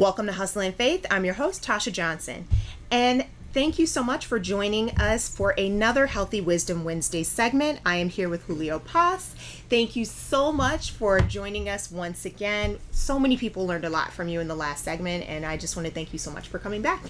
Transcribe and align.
Welcome 0.00 0.24
to 0.28 0.32
Hustle 0.32 0.62
and 0.62 0.74
Faith. 0.74 1.04
I'm 1.10 1.26
your 1.26 1.34
host, 1.34 1.62
Tasha 1.62 1.92
Johnson. 1.92 2.48
And 2.90 3.26
thank 3.52 3.78
you 3.78 3.84
so 3.84 4.02
much 4.02 4.24
for 4.24 4.38
joining 4.38 4.92
us 4.92 5.28
for 5.28 5.50
another 5.50 6.06
Healthy 6.06 6.40
Wisdom 6.40 6.84
Wednesday 6.84 7.22
segment. 7.22 7.80
I 7.84 7.96
am 7.96 8.08
here 8.08 8.30
with 8.30 8.44
Julio 8.44 8.78
Paz. 8.78 9.34
Thank 9.68 9.96
you 9.96 10.06
so 10.06 10.52
much 10.52 10.90
for 10.90 11.20
joining 11.20 11.68
us 11.68 11.90
once 11.90 12.24
again. 12.24 12.78
So 12.92 13.18
many 13.18 13.36
people 13.36 13.66
learned 13.66 13.84
a 13.84 13.90
lot 13.90 14.10
from 14.10 14.28
you 14.28 14.40
in 14.40 14.48
the 14.48 14.54
last 14.54 14.84
segment, 14.84 15.28
and 15.28 15.44
I 15.44 15.58
just 15.58 15.76
want 15.76 15.86
to 15.86 15.92
thank 15.92 16.14
you 16.14 16.18
so 16.18 16.30
much 16.30 16.48
for 16.48 16.58
coming 16.58 16.80
back. 16.80 17.02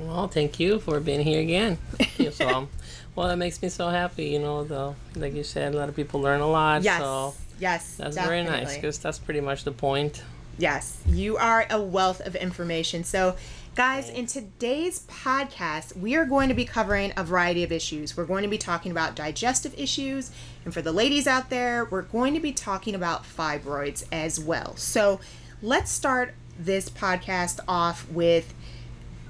Well, 0.00 0.26
thank 0.26 0.58
you 0.58 0.80
for 0.80 0.98
being 0.98 1.20
here 1.20 1.40
again. 1.40 1.78
so, 2.32 2.48
um, 2.48 2.68
well, 3.14 3.28
that 3.28 3.38
makes 3.38 3.62
me 3.62 3.68
so 3.68 3.88
happy. 3.88 4.30
You 4.30 4.40
know, 4.40 4.64
though, 4.64 4.96
like 5.14 5.34
you 5.34 5.44
said, 5.44 5.76
a 5.76 5.78
lot 5.78 5.88
of 5.88 5.94
people 5.94 6.20
learn 6.20 6.40
a 6.40 6.48
lot. 6.48 6.82
Yes. 6.82 6.98
So 6.98 7.34
yes. 7.60 7.94
that's 7.94 8.16
definitely. 8.16 8.50
very 8.50 8.64
nice 8.64 8.74
because 8.74 8.98
that's 8.98 9.20
pretty 9.20 9.40
much 9.40 9.62
the 9.62 9.70
point. 9.70 10.24
Yes, 10.62 10.96
you 11.08 11.38
are 11.38 11.66
a 11.70 11.82
wealth 11.82 12.20
of 12.20 12.36
information. 12.36 13.02
So, 13.02 13.34
guys, 13.74 14.08
in 14.08 14.26
today's 14.26 15.00
podcast, 15.08 15.96
we 15.96 16.14
are 16.14 16.24
going 16.24 16.50
to 16.50 16.54
be 16.54 16.64
covering 16.64 17.12
a 17.16 17.24
variety 17.24 17.64
of 17.64 17.72
issues. 17.72 18.16
We're 18.16 18.26
going 18.26 18.44
to 18.44 18.48
be 18.48 18.58
talking 18.58 18.92
about 18.92 19.16
digestive 19.16 19.74
issues, 19.76 20.30
and 20.64 20.72
for 20.72 20.80
the 20.80 20.92
ladies 20.92 21.26
out 21.26 21.50
there, 21.50 21.86
we're 21.86 22.02
going 22.02 22.32
to 22.34 22.38
be 22.38 22.52
talking 22.52 22.94
about 22.94 23.24
fibroids 23.24 24.04
as 24.12 24.38
well. 24.38 24.76
So, 24.76 25.18
let's 25.62 25.90
start 25.90 26.32
this 26.56 26.88
podcast 26.88 27.58
off 27.66 28.08
with 28.08 28.54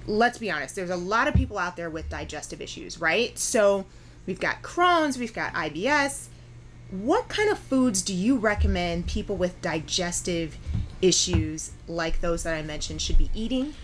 let's 0.07 0.37
be 0.37 0.51
honest, 0.51 0.77
there's 0.77 0.91
a 0.91 0.97
lot 0.97 1.29
of 1.29 1.35
people 1.35 1.57
out 1.57 1.79
there 1.79 1.89
with 1.89 2.11
digestive 2.11 2.61
issues, 2.61 3.01
right? 3.01 3.39
So, 3.39 3.87
we've 4.27 4.39
got 4.39 4.61
Crohn's, 4.61 5.17
we've 5.17 5.33
got 5.33 5.55
IBS. 5.55 6.27
What 6.91 7.31
kind 7.31 7.49
of 7.49 7.59
foods 7.59 8.03
do 8.03 8.12
you 8.12 8.37
recommend 8.37 9.07
people 9.07 9.39
with 9.39 9.62
digestive 9.62 10.59
issues 11.02 11.73
like 11.88 12.20
those 12.20 12.45
that 12.45 12.55
I 12.55 12.62
mentioned 12.62 13.02
should 13.02 13.19
be 13.19 13.29
eating? 13.34 13.74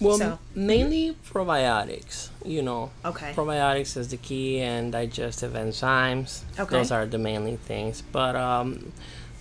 Well, 0.00 0.18
So- 0.18 0.38
mainly 0.54 1.16
probiotics. 1.32 2.28
You 2.44 2.62
know, 2.62 2.90
Okay. 3.04 3.32
probiotics 3.34 3.96
is 3.96 4.08
the 4.08 4.16
key, 4.16 4.60
and 4.60 4.92
digestive 4.92 5.52
enzymes. 5.52 6.42
Okay. 6.58 6.76
Those 6.76 6.90
are 6.90 7.06
the 7.06 7.18
mainly 7.18 7.56
things. 7.56 8.02
But 8.12 8.34
um, 8.36 8.92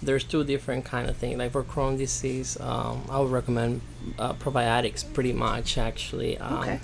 there's 0.03 0.23
two 0.23 0.43
different 0.43 0.85
kind 0.85 1.09
of 1.09 1.17
things. 1.17 1.37
Like 1.37 1.51
for 1.51 1.63
Crohn's 1.63 1.97
disease, 1.99 2.57
um, 2.59 3.03
I 3.09 3.19
would 3.19 3.31
recommend 3.31 3.81
uh, 4.19 4.33
probiotics 4.33 5.03
pretty 5.13 5.33
much. 5.33 5.77
Actually, 5.77 6.37
um, 6.37 6.59
Okay. 6.59 6.79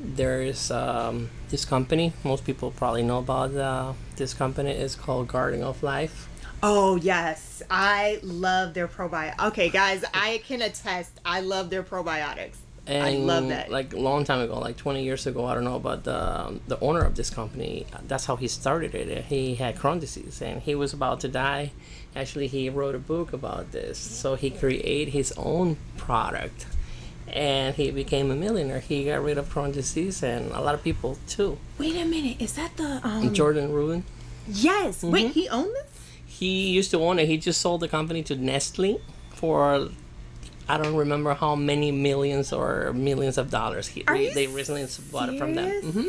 There's 0.00 0.70
um, 0.70 1.30
this 1.48 1.64
company. 1.64 2.12
Most 2.24 2.44
people 2.44 2.70
probably 2.70 3.02
know 3.02 3.18
about 3.18 3.54
uh, 3.54 3.92
this 4.16 4.34
company. 4.34 4.70
It's 4.70 4.94
called 4.94 5.28
Garden 5.28 5.62
of 5.62 5.82
Life. 5.82 6.28
Oh, 6.66 6.96
yes. 6.96 7.62
I 7.70 8.20
love 8.22 8.72
their 8.72 8.88
probiotics. 8.88 9.48
Okay, 9.48 9.68
guys, 9.68 10.02
I 10.14 10.40
can 10.46 10.62
attest. 10.62 11.12
I 11.22 11.40
love 11.40 11.68
their 11.68 11.82
probiotics. 11.82 12.56
And 12.86 13.04
I 13.04 13.10
love 13.16 13.48
that. 13.48 13.70
Like 13.70 13.92
a 13.92 13.98
long 13.98 14.24
time 14.24 14.40
ago, 14.40 14.58
like 14.58 14.78
20 14.78 15.02
years 15.04 15.26
ago, 15.26 15.44
I 15.44 15.52
don't 15.54 15.64
know, 15.64 15.78
but 15.78 16.04
the 16.04 16.58
the 16.66 16.78
owner 16.80 17.02
of 17.02 17.16
this 17.16 17.28
company, 17.28 17.86
that's 18.08 18.24
how 18.24 18.36
he 18.36 18.48
started 18.48 18.94
it. 18.94 19.24
He 19.26 19.56
had 19.56 19.76
Crohn's 19.76 20.00
disease 20.00 20.40
and 20.40 20.62
he 20.62 20.74
was 20.74 20.94
about 20.94 21.20
to 21.20 21.28
die. 21.28 21.72
Actually, 22.16 22.46
he 22.46 22.70
wrote 22.70 22.94
a 22.94 22.98
book 22.98 23.32
about 23.34 23.72
this. 23.72 23.98
So 23.98 24.34
he 24.34 24.50
created 24.50 25.12
his 25.12 25.32
own 25.36 25.76
product 25.96 26.66
and 27.28 27.74
he 27.74 27.90
became 27.90 28.30
a 28.30 28.36
millionaire. 28.36 28.80
He 28.80 29.04
got 29.04 29.22
rid 29.22 29.38
of 29.38 29.52
Crohn's 29.52 29.76
disease 29.76 30.22
and 30.22 30.50
a 30.52 30.60
lot 30.60 30.74
of 30.74 30.82
people 30.82 31.18
too. 31.26 31.58
Wait 31.78 31.96
a 31.96 32.04
minute. 32.04 32.40
Is 32.40 32.54
that 32.54 32.76
the 32.76 33.00
um 33.02 33.32
Jordan 33.34 33.72
Rubin, 33.72 34.04
Yes. 34.46 34.98
Mm-hmm. 34.98 35.10
Wait, 35.10 35.32
he 35.32 35.48
owned 35.48 35.74
this? 35.74 35.93
He 36.44 36.68
used 36.78 36.90
to 36.90 36.98
own 37.06 37.18
it. 37.18 37.26
He 37.26 37.36
just 37.38 37.60
sold 37.60 37.80
the 37.80 37.88
company 37.88 38.22
to 38.24 38.34
Nestle 38.36 39.00
for 39.40 39.88
I 40.68 40.78
don't 40.80 40.96
remember 40.96 41.34
how 41.34 41.54
many 41.56 41.90
millions 41.92 42.52
or 42.52 42.92
millions 42.92 43.36
of 43.38 43.50
dollars. 43.50 43.86
He, 43.88 44.02
Are 44.06 44.14
they, 44.16 44.24
you 44.28 44.34
they 44.34 44.46
recently 44.46 44.86
bought 45.12 45.28
it 45.30 45.38
from 45.38 45.54
them. 45.54 45.68
serious? 45.70 45.94
hmm 45.94 46.08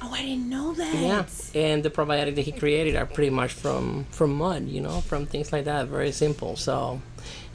Oh, 0.00 0.12
I 0.14 0.22
didn't 0.22 0.48
know 0.48 0.72
that. 0.74 0.94
Yeah, 0.94 1.24
and 1.60 1.82
the 1.82 1.90
probiotic 1.90 2.36
that 2.36 2.42
he 2.42 2.52
created 2.52 2.94
are 2.94 3.04
pretty 3.16 3.30
much 3.40 3.52
from 3.52 4.06
from 4.18 4.30
mud, 4.44 4.68
you 4.68 4.80
know, 4.80 5.00
from 5.10 5.26
things 5.26 5.52
like 5.52 5.64
that. 5.64 5.88
Very 5.88 6.12
simple. 6.12 6.54
So, 6.54 7.00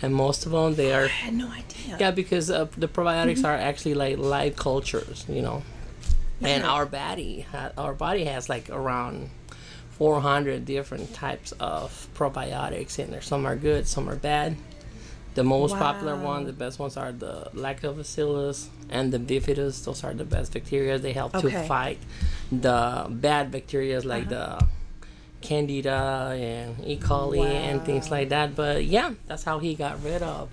and 0.01 0.13
most 0.13 0.45
of 0.45 0.51
them 0.51 0.75
they 0.75 0.91
are 0.93 1.05
I 1.05 1.07
had 1.27 1.33
no 1.35 1.47
idea. 1.47 1.95
yeah 2.01 2.11
because 2.11 2.51
uh, 2.51 2.67
the 2.83 2.89
probiotics 2.89 3.45
are 3.45 3.55
actually 3.69 3.95
like 4.05 4.17
live 4.17 4.55
cultures, 4.57 5.23
you 5.29 5.41
know, 5.41 5.63
and 6.41 6.63
our 6.65 6.85
body 6.85 7.45
our 7.77 7.93
body 7.93 8.25
has 8.33 8.49
like 8.49 8.65
around 8.69 9.29
400 9.97 10.65
different 10.65 11.13
types 11.13 11.51
of 11.59 12.07
probiotics 12.15 12.99
in 12.99 13.11
there. 13.11 13.21
Some 13.21 13.45
are 13.45 13.55
good, 13.55 13.87
some 13.87 14.09
are 14.09 14.15
bad. 14.15 14.55
The 15.35 15.43
most 15.43 15.75
popular 15.75 16.15
Wow. 16.15 16.25
one, 16.25 16.45
the 16.45 16.53
best 16.53 16.77
ones 16.77 16.95
are 16.95 17.11
the 17.11 17.49
Lactobacillus 17.55 18.67
and 18.89 19.11
the 19.11 19.17
Bifidus. 19.19 19.83
Those 19.83 20.03
are 20.03 20.13
the 20.13 20.25
best 20.25 20.53
bacteria. 20.53 20.99
They 20.99 21.13
help 21.13 21.35
Okay. 21.35 21.49
to 21.49 21.63
fight 21.67 21.97
the 22.51 23.07
bad 23.09 23.49
bacteria 23.51 23.99
like 24.01 24.29
the 24.29 24.59
Candida 25.41 26.35
and 26.39 26.75
E. 26.85 26.97
coli 26.97 27.43
and 27.43 27.83
things 27.83 28.09
like 28.11 28.29
that. 28.29 28.55
But 28.55 28.85
yeah, 28.85 29.13
that's 29.27 29.43
how 29.43 29.59
he 29.59 29.75
got 29.75 30.01
rid 30.03 30.21
of 30.21 30.49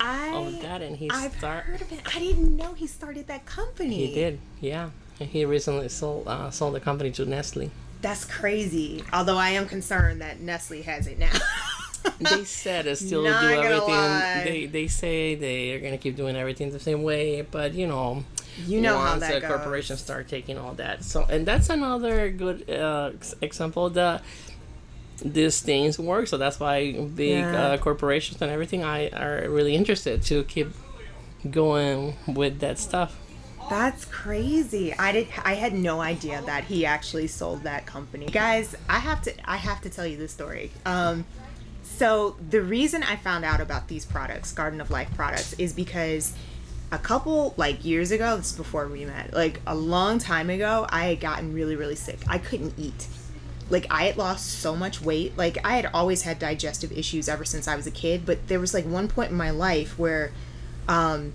I 0.00 0.30
all 0.30 0.46
of 0.46 0.60
that, 0.62 0.80
and 0.80 0.96
he 0.96 1.10
I've 1.10 1.36
start. 1.36 1.64
heard 1.64 1.82
of 1.82 1.92
it. 1.92 2.00
I 2.16 2.18
didn't 2.18 2.56
know 2.56 2.72
he 2.74 2.86
started 2.86 3.26
that 3.26 3.44
company. 3.46 4.06
He 4.06 4.14
did, 4.14 4.38
yeah. 4.60 4.90
And 5.18 5.28
he 5.28 5.44
recently 5.44 5.88
sold 5.90 6.26
uh, 6.26 6.50
sold 6.50 6.74
the 6.74 6.80
company 6.80 7.10
to 7.12 7.26
Nestle. 7.26 7.70
That's 8.00 8.24
crazy. 8.24 9.04
Although 9.12 9.36
I 9.36 9.50
am 9.50 9.66
concerned 9.66 10.20
that 10.20 10.40
Nestle 10.40 10.82
has 10.82 11.06
it 11.06 11.18
now. 11.18 11.32
they 12.18 12.44
said 12.44 12.86
they 12.86 12.94
still 12.94 13.22
do 13.24 13.30
Not 13.30 13.42
gonna 13.42 13.58
everything. 13.60 13.94
lie. 13.94 14.42
They 14.44 14.66
they 14.66 14.86
say 14.88 15.34
they 15.34 15.74
are 15.74 15.80
gonna 15.80 15.98
keep 15.98 16.16
doing 16.16 16.34
everything 16.36 16.70
the 16.70 16.80
same 16.80 17.02
way, 17.02 17.42
but 17.42 17.74
you 17.74 17.86
know, 17.86 18.24
You 18.66 18.80
know 18.80 18.96
how 18.98 19.10
once 19.10 19.20
that 19.20 19.34
the 19.34 19.40
goes. 19.40 19.48
corporations 19.50 20.00
start 20.00 20.28
taking 20.28 20.56
all 20.56 20.72
that, 20.74 21.04
so 21.04 21.24
and 21.28 21.44
that's 21.46 21.68
another 21.68 22.30
good 22.30 22.70
uh, 22.70 23.10
example 23.42 23.90
that 23.90 24.22
these 25.22 25.60
things 25.60 25.98
work. 25.98 26.26
So 26.28 26.38
that's 26.38 26.58
why 26.58 26.92
big 26.92 27.44
Yeah. 27.44 27.62
uh, 27.72 27.76
corporations 27.76 28.40
and 28.40 28.50
everything 28.50 28.82
I 28.82 29.10
are 29.10 29.50
really 29.50 29.74
interested 29.74 30.22
to 30.22 30.44
keep 30.44 30.68
going 31.50 32.16
with 32.26 32.60
that 32.60 32.78
stuff. 32.78 33.14
That's 33.70 34.04
crazy. 34.04 34.92
I 34.92 35.12
did 35.12 35.28
I 35.44 35.54
had 35.54 35.72
no 35.72 36.00
idea 36.00 36.42
that 36.42 36.64
he 36.64 36.84
actually 36.84 37.28
sold 37.28 37.62
that 37.62 37.86
company. 37.86 38.26
Guys, 38.26 38.76
I 38.88 38.98
have 38.98 39.22
to 39.22 39.50
I 39.50 39.58
have 39.58 39.80
to 39.82 39.88
tell 39.88 40.04
you 40.04 40.16
this 40.16 40.32
story. 40.32 40.72
Um 40.84 41.24
so 41.82 42.36
the 42.50 42.62
reason 42.62 43.04
I 43.04 43.14
found 43.14 43.44
out 43.44 43.60
about 43.60 43.86
these 43.86 44.04
products, 44.04 44.52
Garden 44.52 44.80
of 44.80 44.90
Life 44.90 45.14
products, 45.14 45.52
is 45.52 45.72
because 45.72 46.34
a 46.90 46.98
couple 46.98 47.54
like 47.56 47.84
years 47.84 48.10
ago, 48.10 48.36
this 48.36 48.50
is 48.50 48.56
before 48.56 48.88
we 48.88 49.04
met, 49.04 49.32
like 49.32 49.60
a 49.68 49.76
long 49.76 50.18
time 50.18 50.50
ago, 50.50 50.86
I 50.88 51.04
had 51.04 51.20
gotten 51.20 51.54
really, 51.54 51.76
really 51.76 51.94
sick. 51.94 52.18
I 52.26 52.38
couldn't 52.38 52.74
eat. 52.76 53.06
Like 53.68 53.86
I 53.88 54.06
had 54.06 54.16
lost 54.16 54.48
so 54.48 54.74
much 54.74 55.00
weight. 55.00 55.38
Like 55.38 55.64
I 55.64 55.76
had 55.76 55.86
always 55.94 56.22
had 56.22 56.40
digestive 56.40 56.90
issues 56.90 57.28
ever 57.28 57.44
since 57.44 57.68
I 57.68 57.76
was 57.76 57.86
a 57.86 57.92
kid, 57.92 58.26
but 58.26 58.48
there 58.48 58.58
was 58.58 58.74
like 58.74 58.84
one 58.84 59.06
point 59.06 59.30
in 59.30 59.36
my 59.36 59.50
life 59.50 59.96
where 59.96 60.32
um 60.88 61.34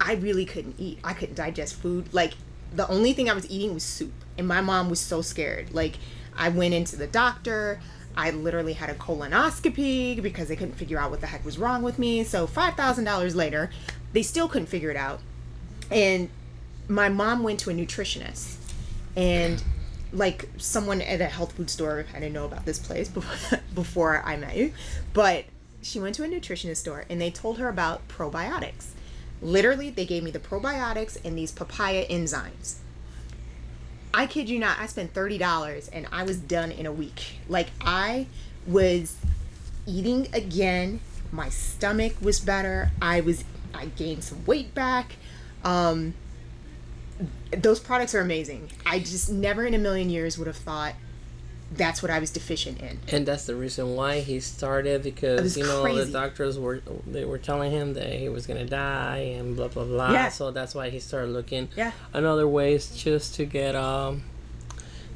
I 0.00 0.14
really 0.14 0.44
couldn't 0.44 0.76
eat. 0.78 0.98
I 1.04 1.14
couldn't 1.14 1.34
digest 1.34 1.76
food. 1.76 2.12
Like 2.12 2.34
the 2.72 2.88
only 2.88 3.12
thing 3.12 3.30
I 3.30 3.34
was 3.34 3.48
eating 3.50 3.74
was 3.74 3.82
soup, 3.82 4.12
and 4.36 4.46
my 4.46 4.60
mom 4.60 4.90
was 4.90 5.00
so 5.00 5.22
scared. 5.22 5.72
Like 5.72 5.96
I 6.36 6.48
went 6.48 6.74
into 6.74 6.96
the 6.96 7.06
doctor. 7.06 7.80
I 8.16 8.30
literally 8.30 8.74
had 8.74 8.90
a 8.90 8.94
colonoscopy 8.94 10.22
because 10.22 10.46
they 10.48 10.54
couldn't 10.56 10.74
figure 10.74 10.98
out 10.98 11.10
what 11.10 11.20
the 11.20 11.26
heck 11.26 11.44
was 11.44 11.58
wrong 11.58 11.82
with 11.82 11.98
me. 11.98 12.24
So 12.24 12.46
five 12.46 12.74
thousand 12.74 13.04
dollars 13.04 13.34
later, 13.34 13.70
they 14.12 14.22
still 14.22 14.48
couldn't 14.48 14.68
figure 14.68 14.90
it 14.90 14.96
out. 14.96 15.20
And 15.90 16.30
my 16.88 17.08
mom 17.08 17.42
went 17.42 17.60
to 17.60 17.70
a 17.70 17.74
nutritionist, 17.74 18.56
and 19.16 19.62
like 20.14 20.48
someone 20.56 21.02
at 21.02 21.20
a 21.20 21.26
health 21.26 21.52
food 21.52 21.68
store. 21.68 22.06
I 22.14 22.20
didn't 22.20 22.32
know 22.32 22.44
about 22.44 22.64
this 22.64 22.78
place 22.78 23.08
before, 23.08 23.60
before 23.74 24.22
I 24.24 24.36
met 24.36 24.56
you, 24.56 24.72
but 25.12 25.44
she 25.82 26.00
went 26.00 26.14
to 26.16 26.24
a 26.24 26.28
nutritionist 26.28 26.78
store 26.78 27.04
and 27.10 27.20
they 27.20 27.30
told 27.30 27.58
her 27.58 27.68
about 27.68 28.06
probiotics. 28.08 28.86
Literally, 29.44 29.90
they 29.90 30.06
gave 30.06 30.22
me 30.22 30.30
the 30.30 30.38
probiotics 30.38 31.18
and 31.22 31.36
these 31.36 31.52
papaya 31.52 32.06
enzymes. 32.08 32.76
I 34.14 34.26
kid 34.26 34.48
you 34.48 34.58
not, 34.58 34.78
I 34.80 34.86
spent 34.86 35.12
$30 35.12 35.90
and 35.92 36.06
I 36.10 36.22
was 36.22 36.38
done 36.38 36.72
in 36.72 36.86
a 36.86 36.92
week. 36.92 37.40
Like, 37.46 37.68
I 37.80 38.26
was 38.66 39.16
eating 39.86 40.28
again. 40.32 41.00
My 41.30 41.50
stomach 41.50 42.14
was 42.22 42.40
better. 42.40 42.90
I 43.02 43.20
was, 43.20 43.44
I 43.74 43.86
gained 43.86 44.24
some 44.24 44.46
weight 44.46 44.74
back. 44.74 45.16
Um, 45.62 46.14
those 47.50 47.80
products 47.80 48.14
are 48.14 48.20
amazing. 48.20 48.70
I 48.86 48.98
just 48.98 49.30
never 49.30 49.66
in 49.66 49.74
a 49.74 49.78
million 49.78 50.08
years 50.08 50.38
would 50.38 50.46
have 50.46 50.56
thought 50.56 50.94
that's 51.76 52.02
what 52.02 52.10
I 52.10 52.18
was 52.18 52.30
deficient 52.30 52.80
in. 52.80 52.98
And 53.10 53.26
that's 53.26 53.46
the 53.46 53.54
reason 53.54 53.94
why 53.96 54.20
he 54.20 54.40
started 54.40 55.02
because 55.02 55.56
you 55.56 55.64
know 55.64 55.82
crazy. 55.82 56.04
the 56.04 56.10
doctors 56.12 56.58
were 56.58 56.80
they 57.06 57.24
were 57.24 57.38
telling 57.38 57.70
him 57.70 57.94
that 57.94 58.12
he 58.12 58.28
was 58.28 58.46
gonna 58.46 58.64
die 58.66 59.34
and 59.38 59.56
blah 59.56 59.68
blah 59.68 59.84
blah. 59.84 60.12
Yeah. 60.12 60.28
So 60.28 60.50
that's 60.50 60.74
why 60.74 60.90
he 60.90 61.00
started 61.00 61.30
looking 61.30 61.68
Yeah. 61.76 61.92
another 62.12 62.46
ways 62.48 62.94
just 62.94 63.34
to 63.36 63.44
get 63.44 63.74
um 63.74 64.22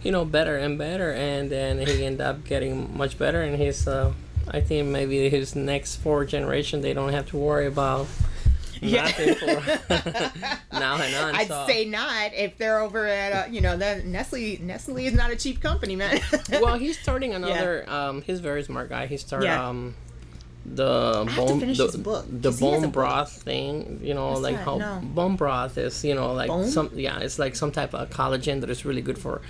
you 0.02 0.12
know 0.12 0.24
better 0.24 0.56
and 0.56 0.78
better 0.78 1.12
and 1.12 1.50
then 1.50 1.78
he 1.78 2.04
ended 2.04 2.20
up 2.20 2.44
getting 2.44 2.96
much 2.96 3.18
better 3.18 3.42
and 3.42 3.56
he's 3.56 3.86
uh 3.88 4.12
I 4.50 4.60
think 4.60 4.88
maybe 4.88 5.28
his 5.28 5.54
next 5.54 5.96
four 5.96 6.24
generation 6.24 6.80
they 6.80 6.94
don't 6.94 7.12
have 7.12 7.26
to 7.30 7.36
worry 7.36 7.66
about 7.66 8.06
Yeah. 8.80 9.04
nothing 9.04 9.34
for 9.34 9.46
now 10.78 11.00
and 11.00 11.14
on. 11.14 11.34
I'd 11.34 11.48
so. 11.48 11.64
say 11.66 11.84
not 11.84 12.32
if 12.34 12.56
they're 12.58 12.80
over 12.80 13.06
at 13.06 13.32
uh, 13.32 13.50
you 13.50 13.60
know 13.60 13.76
the 13.76 14.02
Nestle. 14.04 14.58
Nestle 14.60 15.06
is 15.06 15.14
not 15.14 15.30
a 15.30 15.36
cheap 15.36 15.60
company, 15.60 15.96
man. 15.96 16.20
well, 16.60 16.78
he's 16.78 16.98
starting 16.98 17.34
another. 17.34 17.84
Um, 17.88 18.22
he's 18.22 18.40
very 18.40 18.62
smart 18.62 18.88
guy. 18.88 19.06
He 19.06 19.16
started 19.16 19.46
Yeah. 19.46 19.68
um, 19.68 19.94
the 20.74 21.30
bone 21.36 21.58
the, 21.60 21.98
book, 22.02 22.24
the 22.30 22.50
'cause 22.50 22.58
he 22.60 22.66
has 22.66 22.74
bone 22.74 22.82
book. 22.82 22.92
broth 22.92 23.42
thing. 23.42 24.00
You 24.02 24.14
know, 24.14 24.28
What's 24.30 24.40
like 24.42 24.56
that? 24.56 24.64
how 24.64 24.76
No. 24.78 25.00
bone 25.02 25.36
broth 25.36 25.78
is. 25.78 26.04
You 26.04 26.14
know, 26.14 26.32
like 26.32 26.48
Bone? 26.48 26.66
some 26.68 26.90
yeah, 26.94 27.18
it's 27.20 27.38
like 27.38 27.56
some 27.56 27.72
type 27.72 27.94
of 27.94 28.10
collagen 28.10 28.60
that 28.60 28.70
is 28.70 28.84
really 28.84 29.02
good 29.02 29.18
for 29.18 29.40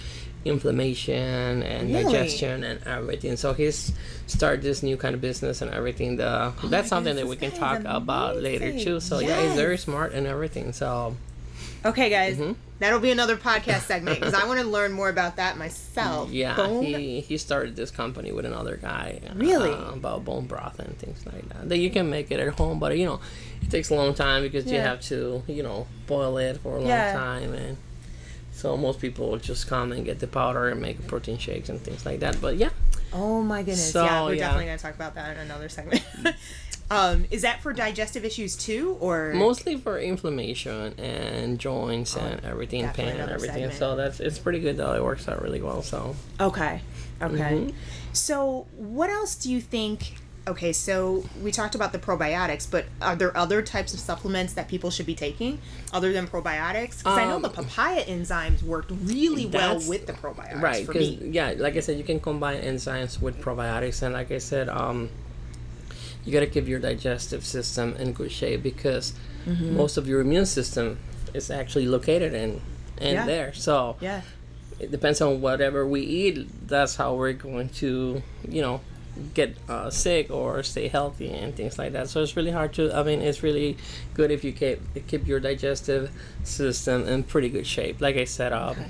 inflammation 0.45 1.63
and 1.63 1.91
Really? 1.91 2.05
digestion 2.05 2.65
and 2.65 2.81
everything. 2.87 3.37
So 3.37 3.53
he's 3.55 3.93
started 4.27 4.63
this 4.63 4.83
new 4.83 4.97
kind 4.97 5.15
of 5.15 5.21
business 5.21 5.61
and 5.63 5.71
everything. 5.73 6.17
The 6.17 6.53
that's 6.65 6.89
something 6.89 7.15
goodness, 7.17 7.25
that 7.25 7.29
we 7.29 7.37
can 7.37 7.59
talk 7.59 7.81
about 7.85 8.41
later 8.41 8.79
too. 8.79 9.01
So 9.01 9.19
yeah, 9.19 9.43
he's 9.43 9.55
very 9.55 9.79
smart 9.79 10.13
and 10.15 10.27
everything. 10.27 10.73
So 10.73 11.17
okay, 11.85 12.09
guys, 12.11 12.37
Mm-hmm. 12.37 12.53
That'll 12.79 13.01
be 13.01 13.11
another 13.11 13.37
podcast 13.37 13.81
segment 13.83 14.19
because 14.21 14.35
I 14.35 14.47
want 14.47 14.61
to 14.61 14.67
learn 14.67 14.93
more 14.93 15.09
about 15.09 15.37
that 15.37 15.57
myself. 15.57 16.31
Yeah, 16.31 16.57
Bone- 16.57 16.85
he 16.85 17.21
he 17.21 17.37
started 17.39 17.77
this 17.77 17.91
company 17.91 18.33
with 18.33 18.45
another 18.45 18.77
guy. 18.77 19.21
Really? 19.35 19.71
uh, 19.71 19.93
about 19.93 20.25
bone 20.25 20.47
broth 20.47 20.79
and 20.79 20.97
things 20.99 21.25
like 21.27 21.49
that. 21.51 21.69
That 21.69 21.79
you 21.79 21.91
can 21.91 22.09
make 22.11 22.31
it 22.31 22.41
at 22.41 22.55
home, 22.55 22.79
but 22.79 22.97
you 22.99 23.07
know, 23.07 23.21
it 23.63 23.71
takes 23.71 23.91
a 23.91 23.95
long 23.95 24.15
time 24.15 24.43
because 24.43 24.67
you 24.71 24.79
have 24.79 25.01
to 25.03 25.43
you 25.47 25.63
know 25.63 25.87
boil 26.07 26.39
it 26.39 26.59
for 26.59 26.77
a 26.77 26.79
long 26.81 26.89
Yeah. 26.89 27.13
time 27.13 27.53
and. 27.55 27.77
So 28.51 28.77
most 28.77 29.01
people 29.01 29.37
just 29.37 29.69
come 29.69 29.93
and 29.93 30.05
get 30.05 30.19
the 30.19 30.27
powder 30.27 30.69
and 30.69 30.83
make 30.83 31.07
protein 31.07 31.39
shakes 31.39 31.69
and 31.69 31.81
things 31.81 32.05
like 32.05 32.19
that. 32.21 32.41
But 32.41 32.57
yeah, 32.57 32.71
Oh 33.13 33.43
my 33.43 33.61
goodness! 33.61 33.93
So, 33.93 34.05
yeah, 34.05 34.25
we're 34.25 34.35
yeah. 34.35 34.41
definitely 34.41 34.67
gonna 34.67 34.79
talk 34.79 34.95
about 34.95 35.15
that 35.15 35.37
in 35.37 35.43
another 35.43 35.69
segment. 35.69 36.05
um, 36.91 37.27
is 37.31 37.43
that 37.43 37.61
for 37.63 37.73
digestive 37.73 38.25
issues 38.25 38.57
too, 38.57 38.97
or 39.01 39.33
mostly 39.35 39.77
for 39.77 39.99
inflammation 39.99 40.95
and 40.99 41.59
joints 41.59 42.17
and 42.17 42.45
everything, 42.45 42.85
Oh, 42.85 42.91
pain 42.95 43.09
and 43.09 43.31
everything. 43.31 43.55
segment. 43.57 43.75
So 43.75 43.97
that's 43.97 44.21
it's 44.21 44.39
pretty 44.39 44.61
good 44.61 44.77
though. 44.77 44.95
It 44.95 45.03
works 45.03 45.29
out 45.29 45.43
really 45.43 45.63
well. 45.63 45.83
So 45.83 46.17
Okay. 46.41 46.81
Okay. 47.21 47.35
Mhm. 47.35 47.75
So, 48.13 48.67
what 48.77 49.11
else 49.11 49.35
do 49.37 49.51
you 49.51 49.61
think? 49.61 50.15
Okay, 50.49 50.73
so 50.73 51.25
we 51.43 51.53
talked 51.53 51.75
about 51.75 51.93
the 51.93 51.99
probiotics, 51.99 52.69
but 52.71 52.87
are 53.03 53.15
there 53.15 53.37
other 53.37 53.61
types 53.63 53.93
of 53.93 54.01
supplements 54.01 54.55
that 54.55 54.67
people 54.67 54.91
should 54.91 55.05
be 55.07 55.15
taking 55.15 55.59
other 55.93 56.11
than 56.13 56.27
probiotics? 56.27 56.99
Because 56.99 57.19
I 57.19 57.27
know 57.27 57.37
Um, 57.37 57.43
the 57.43 57.51
papaya 57.51 58.03
enzymes 58.07 58.63
worked 58.63 58.91
really 59.05 59.45
well 59.47 59.79
with 59.87 60.07
the 60.07 60.15
probiotics 60.15 60.63
right 60.63 60.87
because 60.87 61.11
yeah 61.39 61.55
like 61.59 61.77
i 61.77 61.81
said 61.81 61.99
you 61.99 62.05
can 62.05 62.19
combine 62.19 62.61
enzymes 62.63 63.21
with 63.21 63.41
probiotics 63.41 64.03
and 64.03 64.13
like 64.15 64.31
i 64.33 64.39
said 64.39 64.69
um 64.69 65.09
you 66.25 66.33
got 66.33 66.41
to 66.41 66.47
keep 66.47 66.67
your 66.67 66.79
digestive 66.81 67.45
system 67.45 67.95
in 67.99 68.13
good 68.13 68.33
shape 68.33 68.63
because 68.63 69.13
Mm-hmm. 69.47 69.77
most 69.77 69.97
of 69.97 70.07
your 70.07 70.21
immune 70.21 70.45
system 70.47 70.99
is 71.33 71.51
actually 71.51 71.87
located 71.87 72.35
in 72.35 72.61
in 73.01 73.15
Yeah. 73.15 73.27
there 73.27 73.53
so 73.55 73.97
Yeah. 74.01 74.21
it 74.81 74.91
depends 74.91 75.21
on 75.23 75.41
whatever 75.41 75.87
we 75.87 76.01
eat 76.03 76.35
that's 76.69 76.97
how 76.97 77.15
we're 77.15 77.33
going 77.49 77.69
to 77.83 78.23
you 78.57 78.61
know 78.63 78.81
get 79.35 79.57
uh, 79.69 79.91
sick 79.91 80.31
or 80.31 80.63
stay 80.63 80.87
healthy 80.89 81.29
and 81.31 81.55
things 81.57 81.79
like 81.79 81.93
that 81.93 82.09
so 82.09 82.23
it's 82.23 82.37
really 82.37 82.51
hard 82.53 82.73
to 82.73 82.93
i 82.97 83.03
mean 83.03 83.21
it's 83.21 83.43
really 83.43 83.77
good 84.15 84.31
if 84.31 84.45
you 84.45 84.53
keep 84.53 84.79
keep 85.09 85.27
your 85.27 85.41
digestive 85.41 86.11
system 86.45 87.07
in 87.09 87.23
pretty 87.23 87.49
good 87.49 87.67
shape 87.67 88.01
like 88.01 88.17
i 88.17 88.25
said 88.25 88.53
um, 88.53 88.71
Okay. 88.71 88.87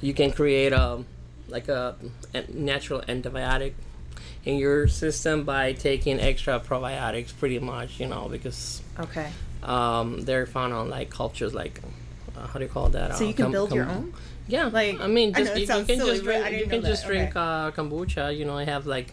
you 0.00 0.12
can 0.14 0.32
create 0.32 0.72
a 0.72 1.04
like 1.48 1.68
a, 1.68 1.94
a 2.34 2.42
natural 2.52 3.00
antibiotic 3.02 3.72
in 4.44 4.56
your 4.56 4.88
system 4.88 5.44
by 5.44 5.72
taking 5.72 6.20
extra 6.20 6.58
probiotics 6.60 7.32
pretty 7.38 7.58
much 7.58 8.00
you 8.00 8.06
know 8.06 8.28
because 8.28 8.82
Okay. 8.98 9.30
um, 9.62 10.22
they're 10.24 10.46
found 10.46 10.72
on 10.72 10.90
like 10.90 11.10
cultures 11.10 11.54
like 11.54 11.80
uh, 12.36 12.46
how 12.46 12.58
do 12.58 12.64
you 12.64 12.70
call 12.70 12.88
that 12.90 13.14
So 13.16 13.24
Uh, 13.24 13.28
you 13.28 13.34
can 13.34 13.44
com- 13.46 13.52
build 13.52 13.72
your 13.72 13.88
own. 13.88 14.12
yeah, 14.46 14.66
Like, 14.66 15.00
I 15.00 15.06
mean, 15.08 15.32
just 15.34 15.52
it 15.52 15.60
you, 15.68 15.74
you 15.76 15.84
can 15.84 15.98
silly, 15.98 16.10
just 16.12 16.24
drink. 16.24 16.50
You 16.60 16.66
can 16.66 16.82
just 16.82 17.06
drink 17.06 17.34
uh, 17.36 17.70
kombucha. 17.72 18.36
You 18.36 18.44
know, 18.44 18.56
I 18.56 18.64
have 18.64 18.86
like 18.86 19.12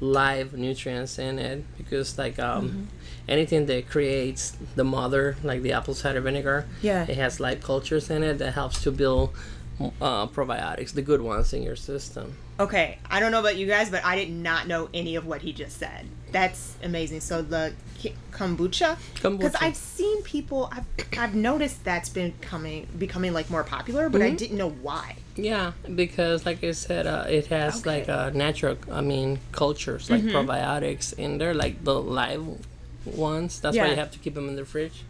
live 0.00 0.52
nutrients 0.54 1.18
in 1.18 1.38
it 1.38 1.64
because 1.78 2.18
like 2.18 2.38
um, 2.38 2.68
Mm-hmm. 2.68 2.82
anything 3.28 3.66
that 3.66 3.88
creates 3.88 4.56
the 4.74 4.84
mother, 4.84 5.36
like 5.42 5.62
the 5.62 5.72
apple 5.72 5.94
cider 5.94 6.20
vinegar, 6.20 6.66
Yeah. 6.82 7.04
it 7.08 7.16
has 7.16 7.40
live 7.40 7.62
cultures 7.62 8.10
in 8.10 8.22
it 8.22 8.38
that 8.38 8.52
helps 8.54 8.82
to 8.82 8.90
build 8.92 9.30
uh, 10.00 10.26
probiotics, 10.28 10.92
the 10.92 11.02
good 11.02 11.20
ones 11.20 11.52
in 11.52 11.62
your 11.62 11.74
system. 11.76 12.36
Okay, 12.60 12.98
I 13.10 13.18
don't 13.18 13.32
know 13.32 13.40
about 13.40 13.56
you 13.56 13.66
guys, 13.66 13.90
but 13.90 14.04
I 14.04 14.14
did 14.14 14.30
not 14.30 14.68
know 14.68 14.88
any 14.94 15.16
of 15.16 15.26
what 15.26 15.42
he 15.42 15.52
just 15.52 15.76
said. 15.78 16.06
That's 16.30 16.74
amazing. 16.82 17.20
So 17.20 17.42
the 17.42 17.72
ki- 17.98 18.14
kombucha, 18.30 18.96
because 19.14 19.56
I've 19.60 19.74
seen 19.74 20.22
people, 20.22 20.70
I've 20.72 20.84
I've 21.18 21.34
noticed 21.34 21.82
that's 21.84 22.08
been 22.08 22.32
coming 22.40 22.86
becoming 22.98 23.32
like 23.32 23.50
more 23.50 23.64
popular, 23.64 24.08
but 24.08 24.22
I 24.22 24.26
Mm-hmm. 24.28 24.36
didn't 24.36 24.58
know 24.58 24.70
why. 24.70 25.16
Yeah, 25.36 25.72
because 25.94 26.46
like 26.46 26.62
I 26.62 26.70
said, 26.72 27.06
uh, 27.06 27.24
it 27.28 27.46
has 27.46 27.80
Okay. 27.80 27.98
like 27.98 28.08
uh, 28.08 28.30
natural, 28.30 28.76
I 28.90 29.00
mean, 29.00 29.40
cultures 29.52 30.08
like 30.10 30.22
Mm-hmm. 30.22 30.36
probiotics 30.36 31.12
in 31.12 31.38
there, 31.38 31.54
like 31.54 31.82
the 31.84 32.00
live 32.00 32.44
ones. 33.04 33.60
That's 33.60 33.76
why 33.76 33.88
you 33.90 33.96
have 33.96 34.10
to 34.12 34.18
keep 34.18 34.34
them 34.34 34.48
in 34.48 34.56
the 34.56 34.64
fridge. 34.64 35.02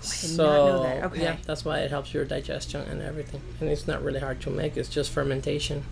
did 0.00 0.04
so 0.04 0.44
not 0.44 0.66
know 0.66 0.82
that. 0.82 1.04
Okay. 1.06 1.22
yeah, 1.22 1.36
that's 1.46 1.64
why 1.64 1.78
it 1.80 1.90
helps 1.90 2.12
your 2.14 2.24
digestion 2.24 2.82
and 2.82 3.00
everything. 3.02 3.40
And 3.60 3.68
it's 3.70 3.86
not 3.86 4.02
really 4.04 4.20
hard 4.20 4.40
to 4.42 4.50
make. 4.50 4.76
It's 4.76 4.88
just 4.88 5.10
fermentation. 5.10 5.82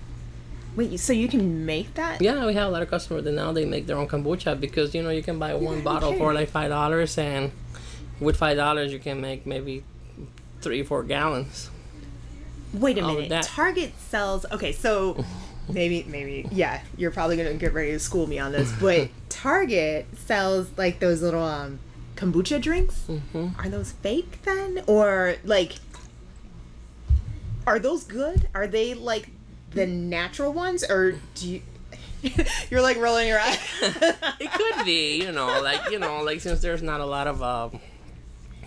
Wait, 0.77 1.01
so 1.01 1.13
you 1.15 1.27
can 1.27 1.65
make 1.65 1.95
that? 1.95 2.21
Yeah, 2.21 2.45
we 2.45 2.53
have 2.55 2.69
a 2.69 2.71
lot 2.71 2.83
of 2.83 2.91
customers 2.91 3.25
that 3.25 3.33
now 3.33 3.51
they 3.53 3.65
make 3.65 3.87
their 3.87 3.97
own 3.97 4.07
kombucha 4.07 4.61
because 4.61 4.95
you 4.95 5.03
know 5.03 5.09
you 5.09 5.23
can 5.23 5.39
buy 5.39 5.55
one 5.55 5.81
gotta 5.83 6.01
bottle 6.01 6.13
for 6.13 6.35
like 6.35 6.51
five 6.51 6.69
dollars, 6.69 7.17
and 7.17 7.51
with 8.21 8.37
five 8.37 8.59
dollars 8.59 8.93
you 8.93 8.99
can 8.99 9.21
make 9.23 9.47
maybe 9.47 9.83
three, 10.61 10.83
four 10.83 11.03
gallons. 11.03 11.71
Wait 12.73 12.99
a 12.99 13.05
All 13.05 13.15
minute. 13.15 13.43
Target 13.45 13.93
sells. 13.99 14.47
Okay, 14.53 14.73
so 14.73 15.25
maybe 15.69 16.05
maybe 16.09 16.49
yeah, 16.51 16.83
you're 16.97 17.11
probably 17.11 17.37
gonna 17.37 17.55
get 17.55 17.73
ready 17.73 17.93
to 17.93 17.99
school 17.99 18.27
me 18.27 18.39
on 18.39 18.53
this, 18.53 18.73
but 18.81 19.09
Target 19.29 20.07
sells 20.17 20.69
like 20.77 21.01
those 21.01 21.23
little 21.23 21.43
um 21.43 21.79
kombucha 22.17 22.61
drinks. 22.61 23.05
Mm-hmm. 23.09 23.61
Are 23.61 23.69
those 23.69 23.93
fake 23.93 24.43
then, 24.43 24.83
or 24.87 25.37
like? 25.45 25.77
Are 27.67 27.79
those 27.79 28.05
good? 28.05 28.49
Are 28.55 28.67
they 28.67 28.95
like 28.95 29.29
the 29.71 29.87
natural 29.87 30.53
ones, 30.53 30.85
or 30.85 31.19
do 31.35 31.49
you? 31.49 31.63
You're 32.71 32.83
like 32.83 32.97
rolling 32.97 33.29
your 33.29 33.39
eyes. 33.39 33.59
it 34.41 34.51
could 34.53 34.85
be, 34.85 35.23
you 35.23 35.33
know, 35.33 35.61
like 35.63 35.91
you 35.91 35.99
know, 35.99 36.23
like 36.23 36.41
since 36.41 36.61
there's 36.61 36.83
not 36.83 37.01
a 37.01 37.07
lot 37.07 37.27
of 37.27 37.43
um, 37.43 37.81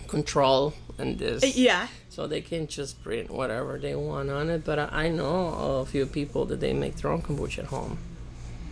control 0.06 0.74
in 0.98 1.16
this, 1.16 1.56
yeah. 1.56 1.88
So 2.10 2.26
they 2.26 2.40
can 2.42 2.66
just 2.66 3.02
print 3.02 3.30
whatever 3.30 3.78
they 3.78 3.94
want 3.94 4.28
on 4.28 4.50
it. 4.50 4.64
But 4.64 4.78
I, 4.78 4.88
I 5.04 5.08
know 5.08 5.80
a 5.80 5.86
few 5.86 6.04
people 6.04 6.44
that 6.46 6.60
they 6.60 6.72
make 6.74 6.96
their 6.96 7.10
own 7.10 7.22
kombucha 7.22 7.60
at 7.60 7.64
home. 7.66 7.98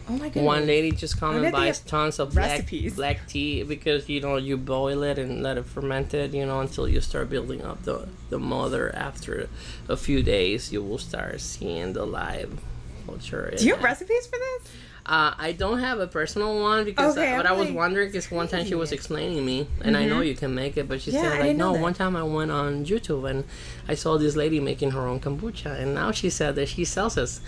Oh 0.08 0.12
my 0.12 0.28
goodness. 0.28 0.44
One 0.44 0.66
lady 0.66 0.90
just 0.90 1.20
come 1.20 1.36
I 1.36 1.38
and 1.38 1.52
buys 1.52 1.80
tons 1.80 2.18
of 2.18 2.32
black, 2.32 2.50
recipes. 2.50 2.96
black 2.96 3.26
tea 3.28 3.62
because 3.62 4.08
you 4.08 4.20
know 4.20 4.36
you 4.36 4.56
boil 4.56 5.02
it 5.02 5.18
and 5.18 5.42
let 5.42 5.58
it 5.58 5.66
ferment 5.66 6.14
it, 6.14 6.32
you 6.32 6.46
know, 6.46 6.60
until 6.60 6.88
you 6.88 7.00
start 7.00 7.28
building 7.30 7.62
up 7.62 7.82
the 7.84 8.08
the 8.30 8.38
mother. 8.38 8.94
After 8.94 9.48
a 9.88 9.96
few 9.96 10.22
days, 10.22 10.72
you 10.72 10.82
will 10.82 10.98
start 10.98 11.40
seeing 11.40 11.92
the 11.92 12.06
live 12.06 12.58
culture. 13.06 13.52
Do 13.56 13.66
you 13.66 13.74
have 13.74 13.84
recipes 13.84 14.26
for 14.26 14.38
this? 14.38 14.72
Uh, 15.08 15.32
I 15.38 15.52
don't 15.52 15.78
have 15.78 16.00
a 16.00 16.06
personal 16.06 16.60
one 16.60 16.84
because, 16.84 17.16
Okay, 17.16 17.34
but 17.34 17.46
I'm 17.46 17.54
I 17.54 17.56
was 17.56 17.68
like, 17.68 17.76
wondering 17.78 18.14
is 18.14 18.30
one 18.30 18.46
time 18.46 18.66
she 18.66 18.74
was 18.74 18.92
explaining 18.92 19.42
me, 19.44 19.66
and 19.82 19.96
I 19.96 20.04
know 20.04 20.20
you 20.20 20.34
can 20.36 20.54
make 20.54 20.76
it, 20.76 20.86
but 20.86 21.00
she 21.00 21.10
Mm-hmm. 21.10 21.24
Yeah, 21.24 21.30
said 21.38 21.46
like, 21.46 21.56
no. 21.56 21.72
One 21.72 21.94
time 21.94 22.14
I 22.14 22.22
went 22.22 22.50
on 22.50 22.84
YouTube 22.84 23.28
and 23.28 23.44
I 23.88 23.94
saw 23.94 24.18
this 24.18 24.36
lady 24.36 24.60
making 24.60 24.90
her 24.90 25.00
own 25.08 25.18
kombucha, 25.18 25.80
and 25.80 25.94
now 25.94 26.10
she 26.12 26.28
said 26.28 26.56
that 26.56 26.68
she 26.68 26.84
sells 26.84 27.16
us 27.16 27.40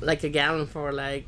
like 0.00 0.24
a 0.24 0.28
gallon 0.28 0.66
for 0.66 0.90
like 0.92 1.26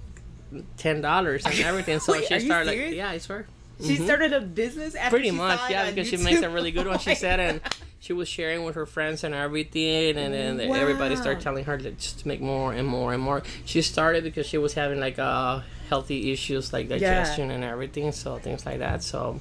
ten 0.78 1.00
dollars 1.00 1.46
and 1.46 1.54
everything. 1.60 2.00
So 2.00 2.12
Wait, 2.12 2.24
she 2.26 2.34
are 2.34 2.38
you 2.38 2.46
started 2.46 2.66
like, 2.70 2.94
yeah, 2.94 3.10
I 3.10 3.18
swear. 3.18 3.46
She 3.82 3.96
started 3.96 4.32
a 4.32 4.40
business 4.40 4.94
after 4.94 5.04
Mm-hmm. 5.04 5.10
Pretty 5.10 5.30
she 5.30 5.36
much, 5.36 5.70
yeah, 5.70 5.90
because 5.90 6.08
she 6.08 6.16
makes 6.16 6.42
a 6.42 6.50
really 6.50 6.70
good 6.70 6.86
one. 6.86 6.98
She 7.04 7.14
said, 7.14 7.40
and 7.40 7.60
she 8.00 8.12
was 8.12 8.28
sharing 8.28 8.64
with 8.64 8.74
her 8.76 8.86
friends 8.86 9.24
and 9.24 9.34
everything, 9.34 10.16
and 10.16 10.32
then 10.32 10.60
everybody 10.60 11.16
started 11.16 11.42
telling 11.42 11.64
her 11.64 11.76
to 11.78 11.90
just 11.92 12.24
make 12.26 12.40
more 12.40 12.72
and 12.72 12.86
more 12.86 13.12
and 13.12 13.22
more. 13.22 13.42
She 13.64 13.82
started 13.82 14.22
because 14.24 14.46
she 14.46 14.58
was 14.58 14.74
having 14.74 15.00
like 15.00 15.18
uh, 15.18 15.60
healthy 15.88 16.32
issues 16.32 16.72
like 16.72 16.88
digestion 16.88 17.50
and 17.50 17.64
everything, 17.64 18.12
so 18.12 18.38
things 18.38 18.64
like 18.64 18.78
that. 18.78 19.02
So 19.02 19.40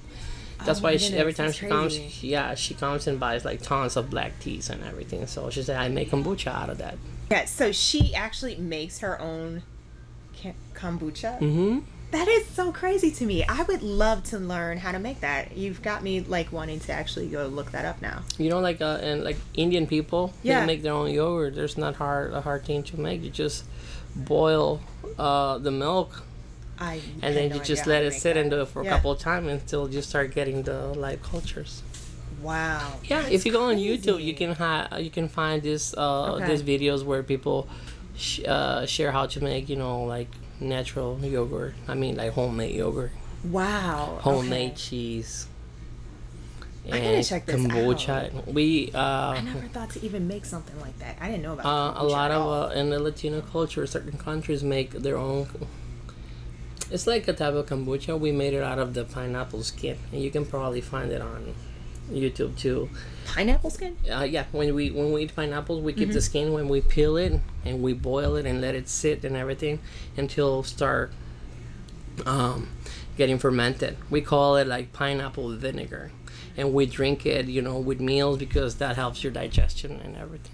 that's 0.65 0.79
Oh 0.79 0.83
why 0.83 0.97
she, 0.97 1.15
every 1.15 1.33
time 1.33 1.51
she 1.51 1.67
comes, 1.67 1.93
she- 1.95 2.29
yeah, 2.29 2.55
she 2.55 2.73
comes 2.73 3.07
and 3.07 3.19
buys 3.19 3.43
like 3.45 3.61
tons 3.61 3.97
of 3.97 4.09
black 4.09 4.39
teas 4.39 4.69
and 4.69 4.83
everything. 4.83 5.27
So 5.27 5.49
she 5.49 5.61
said, 5.61 5.77
I 5.77 5.89
make 5.89 6.09
kombucha 6.11 6.47
out 6.47 6.69
of 6.69 6.77
that. 6.79 6.97
Yeah, 7.29 7.45
so 7.45 7.71
she 7.71 8.13
actually 8.15 8.55
makes 8.55 8.99
her 8.99 9.19
own 9.19 9.63
kombucha. 10.73 11.39
Mm-hmm. 11.39 11.79
That 12.13 12.27
is 12.27 12.45
so 12.47 12.71
crazy 12.71 13.09
to 13.11 13.25
me. 13.25 13.43
I 13.43 13.63
would 13.63 13.81
love 13.81 14.23
to 14.25 14.37
learn 14.37 14.77
how 14.77 14.91
to 14.91 14.99
make 14.99 15.19
that. 15.21 15.57
You've 15.57 15.81
got 15.81 16.03
me 16.03 16.21
like 16.21 16.51
wanting 16.51 16.79
to 16.81 16.91
actually 16.93 17.27
go 17.27 17.47
look 17.47 17.71
that 17.71 17.85
up 17.85 18.01
now. 18.03 18.21
You 18.37 18.49
know, 18.51 18.59
like 18.59 18.81
uh, 18.81 18.99
and 19.01 19.23
like 19.23 19.37
Indian 19.55 19.87
people, 19.87 20.31
Yeah. 20.43 20.59
they 20.61 20.65
make 20.67 20.83
their 20.83 20.93
own 20.93 21.09
yogurt. 21.09 21.55
There's 21.55 21.75
not 21.77 21.95
hard 21.95 22.31
a 22.33 22.41
hard 22.41 22.65
thing 22.65 22.83
to 22.83 22.99
make. 22.99 23.23
You 23.23 23.31
just 23.31 23.65
boil 24.15 24.79
uh, 25.17 25.57
the 25.57 25.71
milk 25.71 26.23
I 26.79 27.01
and 27.23 27.35
then 27.35 27.49
no 27.49 27.55
you 27.55 27.61
just 27.63 27.87
let 27.87 28.03
it 28.03 28.13
sit 28.13 28.35
that. 28.35 28.41
and 28.41 28.51
do 28.51 28.61
it 28.61 28.67
for 28.67 28.81
a 28.81 28.85
Yeah. 28.85 28.91
couple 28.91 29.11
of 29.11 29.19
times 29.19 29.47
until 29.47 29.89
you 29.89 30.01
start 30.03 30.35
getting 30.35 30.61
the 30.63 30.79
live 31.05 31.21
cultures. 31.23 31.81
Wow. 32.43 32.99
Yeah, 33.05 33.25
if 33.27 33.45
you 33.45 33.51
go 33.51 33.63
on 33.71 33.77
YouTube, 33.77 34.23
you 34.23 34.33
can 34.35 34.53
ha- 34.53 34.97
you 34.99 35.09
can 35.09 35.27
find 35.29 35.63
this 35.63 35.93
uh, 35.97 36.33
Okay. 36.35 36.45
these 36.47 36.61
videos 36.61 37.03
where 37.03 37.23
people 37.23 37.67
sh- 38.17 38.41
uh, 38.47 38.85
share 38.85 39.11
how 39.11 39.25
to 39.33 39.41
make 39.43 39.67
you 39.69 39.77
know 39.77 40.03
like 40.03 40.29
natural 40.59 41.19
yogurt. 41.23 41.73
I 41.87 41.93
mean 41.95 42.15
like 42.17 42.33
homemade 42.33 42.75
yogurt, 42.75 43.11
Wow. 43.43 44.19
homemade 44.21 44.71
okay. 44.71 44.75
cheese, 44.75 45.47
I 46.85 46.89
gotta 46.89 47.01
and 47.01 47.25
check 47.25 47.45
this 47.45 47.55
kombucha. 47.55 48.45
We 48.47 48.91
uh, 48.93 48.99
I 48.99 49.41
never 49.41 49.67
thought 49.67 49.89
to 49.91 50.03
even 50.05 50.27
make 50.27 50.45
something 50.45 50.79
like 50.81 50.97
that. 50.99 51.17
I 51.21 51.29
didn't 51.29 51.43
know 51.43 51.53
about 51.53 51.65
uh, 51.65 52.01
a 52.01 52.05
lot 52.05 52.31
of 52.31 52.71
uh, 52.71 52.73
in 52.75 52.89
the 52.89 52.99
Latino 52.99 53.41
culture, 53.41 53.85
certain 53.87 54.17
countries 54.17 54.63
make 54.63 54.91
their 54.91 55.17
own. 55.17 55.47
It's 56.91 57.07
like 57.07 57.27
a 57.27 57.33
type 57.33 57.53
of 57.55 57.65
kombucha. 57.65 58.19
We 58.19 58.31
made 58.31 58.53
it 58.53 58.61
out 58.63 58.77
of 58.79 58.93
the 58.93 59.03
pineapple 59.05 59.63
skin, 59.63 59.97
and 60.11 60.21
you 60.21 60.29
can 60.29 60.45
probably 60.45 60.81
find 60.81 61.11
it 61.11 61.21
on 61.21 61.55
YouTube 62.13 62.57
too. 62.57 62.89
pineapple 63.25 63.69
skin. 63.69 63.95
Uh, 64.11 64.23
yeah, 64.23 64.45
when 64.51 64.73
we 64.75 64.91
when 64.91 65.11
we 65.11 65.23
eat 65.23 65.35
pineapples, 65.35 65.81
we 65.81 65.93
keep 65.93 66.09
the 66.09 66.19
Mm-hmm. 66.19 66.19
skin 66.19 66.53
when 66.53 66.67
we 66.69 66.81
peel 66.81 67.17
it 67.17 67.39
and 67.65 67.81
we 67.81 67.93
boil 67.93 68.35
it 68.35 68.45
and 68.45 68.61
let 68.61 68.75
it 68.75 68.87
sit 68.89 69.23
and 69.25 69.35
everything 69.35 69.79
until 70.17 70.63
start 70.63 71.11
um, 72.25 72.69
getting 73.17 73.37
fermented. 73.39 73.97
We 74.09 74.21
call 74.21 74.57
it 74.57 74.67
like 74.67 74.93
pineapple 74.93 75.49
vinegar, 75.55 76.11
and 76.57 76.73
we 76.73 76.85
drink 76.85 77.25
it, 77.25 77.47
you 77.47 77.61
know, 77.61 77.79
with 77.79 77.99
meals 77.99 78.37
because 78.37 78.75
that 78.75 78.95
helps 78.95 79.23
your 79.23 79.31
digestion 79.33 79.99
and 80.03 80.15
everything. 80.15 80.51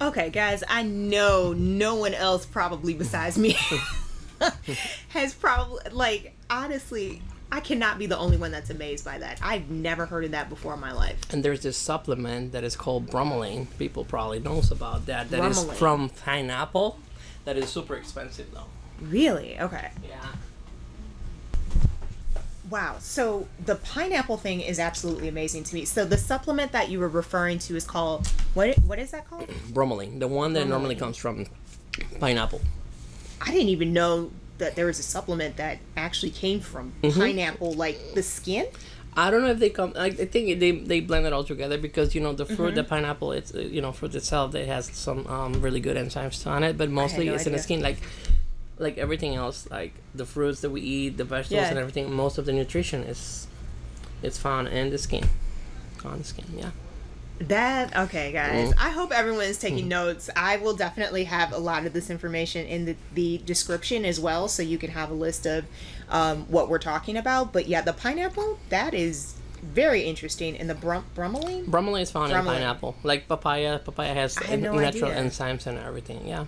Okay, 0.00 0.28
guys, 0.30 0.62
I 0.68 0.82
know 0.82 1.52
no 1.54 1.94
one 1.94 2.12
else 2.14 2.44
probably 2.46 2.92
besides 2.94 3.38
me 3.38 3.56
has 5.08 5.32
probably 5.34 5.80
like 5.90 6.34
honestly, 6.50 7.22
I 7.50 7.60
cannot 7.60 7.98
be 7.98 8.06
the 8.06 8.18
only 8.18 8.36
one 8.36 8.50
that's 8.50 8.70
amazed 8.70 9.04
by 9.04 9.18
that. 9.18 9.38
I've 9.42 9.70
never 9.70 10.06
heard 10.06 10.24
of 10.24 10.32
that 10.32 10.48
before 10.48 10.74
in 10.74 10.80
my 10.80 10.92
life. 10.92 11.32
And 11.32 11.44
there's 11.44 11.62
this 11.62 11.76
supplement 11.76 12.52
that 12.52 12.64
is 12.64 12.74
called 12.76 13.08
bromelain. 13.08 13.66
People 13.78 14.04
probably 14.04 14.40
knows 14.40 14.70
about 14.70 15.06
that. 15.06 15.30
That 15.30 15.44
is 15.50 15.64
Bromelain. 15.64 15.74
from 15.74 16.08
pineapple. 16.08 16.98
That 17.44 17.56
is 17.56 17.68
super 17.68 17.94
expensive 17.94 18.52
though. 18.52 18.64
Really? 19.00 19.58
Okay. 19.60 19.90
Yeah. 20.08 20.26
Wow. 22.68 22.96
So 22.98 23.46
the 23.64 23.76
pineapple 23.76 24.38
thing 24.38 24.60
is 24.60 24.80
absolutely 24.80 25.28
amazing 25.28 25.62
to 25.64 25.74
me. 25.74 25.84
So 25.84 26.04
the 26.04 26.18
supplement 26.18 26.72
that 26.72 26.90
you 26.90 26.98
were 26.98 27.08
referring 27.08 27.58
to 27.60 27.76
is 27.76 27.84
called 27.84 28.26
what? 28.54 28.76
What 28.80 28.98
is 28.98 29.12
that 29.12 29.28
called? 29.30 29.46
Bromelain, 29.72 30.18
the 30.18 30.28
one 30.28 30.52
that 30.54 30.66
normally 30.66 30.96
comes 30.96 31.16
from 31.16 31.46
pineapple. 32.18 32.60
I 33.40 33.52
didn't 33.52 33.68
even 33.68 33.92
know 33.92 34.32
that 34.58 34.74
there 34.76 34.86
was 34.86 34.98
a 34.98 35.02
supplement 35.02 35.56
that 35.56 35.78
actually 35.96 36.30
came 36.30 36.60
from 36.60 36.92
pineapple, 37.02 37.72
like 37.74 37.98
the 38.14 38.22
skin. 38.22 38.66
I 39.18 39.30
don't 39.30 39.40
know 39.42 39.48
if 39.50 39.58
they 39.58 39.70
come. 39.70 39.94
I, 39.96 40.06
I 40.06 40.10
think 40.10 40.60
they 40.60 40.72
they 40.72 41.00
blend 41.00 41.24
it 41.26 41.32
all 41.32 41.44
together 41.44 41.78
because 41.78 42.14
you 42.14 42.20
know 42.20 42.34
the 42.34 42.44
fruit, 42.44 42.74
the 42.74 42.84
pineapple, 42.84 43.32
it's 43.32 43.54
uh, 43.54 43.60
you 43.60 43.80
know 43.80 43.92
fruit 43.92 44.14
itself. 44.14 44.54
It 44.54 44.68
has 44.68 44.86
some 44.92 45.26
um, 45.26 45.54
really 45.62 45.80
good 45.80 45.96
enzymes 45.96 46.46
on 46.46 46.62
it, 46.62 46.76
but 46.76 46.90
mostly 46.90 47.26
no 47.26 47.34
it's 47.34 47.46
in 47.46 47.52
the 47.52 47.58
skin. 47.58 47.80
Like 47.80 47.96
like 48.78 48.98
everything 48.98 49.34
else, 49.34 49.66
like 49.70 49.94
the 50.14 50.26
fruits 50.26 50.60
that 50.60 50.68
we 50.70 50.82
eat, 50.82 51.16
the 51.16 51.24
vegetables 51.24 51.62
Yeah. 51.64 51.70
and 51.70 51.78
everything. 51.78 52.12
Most 52.12 52.36
of 52.36 52.44
the 52.44 52.52
nutrition 52.52 53.04
is 53.04 53.46
it's 54.22 54.36
found 54.38 54.68
in 54.68 54.90
the 54.90 54.98
skin, 54.98 55.24
on 56.04 56.18
the 56.18 56.24
skin. 56.24 56.44
Yeah. 56.54 56.70
That 57.38 57.94
okay, 57.96 58.32
guys. 58.32 58.70
Mm. 58.72 58.74
I 58.78 58.90
hope 58.90 59.12
everyone 59.12 59.44
is 59.44 59.58
taking 59.58 59.88
notes. 59.88 60.30
I 60.34 60.56
will 60.56 60.74
definitely 60.74 61.24
have 61.24 61.52
a 61.52 61.58
lot 61.58 61.84
of 61.84 61.92
this 61.92 62.08
information 62.08 62.66
in 62.66 62.86
the, 62.86 62.96
the 63.12 63.38
description 63.44 64.04
as 64.06 64.18
well, 64.18 64.48
so 64.48 64.62
you 64.62 64.78
can 64.78 64.90
have 64.90 65.10
a 65.10 65.14
list 65.14 65.44
of 65.46 65.66
um, 66.08 66.46
what 66.48 66.68
we're 66.70 66.78
talking 66.78 67.16
about. 67.16 67.52
But 67.52 67.68
yeah, 67.68 67.82
the 67.82 67.92
pineapple 67.92 68.58
that 68.70 68.94
is 68.94 69.34
very 69.62 70.02
interesting, 70.02 70.56
and 70.56 70.70
the 70.70 70.74
brum- 70.74 71.04
bromelain. 71.14 71.66
Bromelain 71.66 72.00
is 72.02 72.10
found 72.10 72.32
in 72.32 72.42
pineapple. 72.42 72.96
Like 73.02 73.28
papaya, 73.28 73.80
papaya 73.80 74.14
has 74.14 74.38
no 74.48 74.74
natural 74.78 75.10
idea. 75.10 75.22
enzymes 75.24 75.66
and 75.66 75.78
everything. 75.78 76.26
Yeah. 76.26 76.46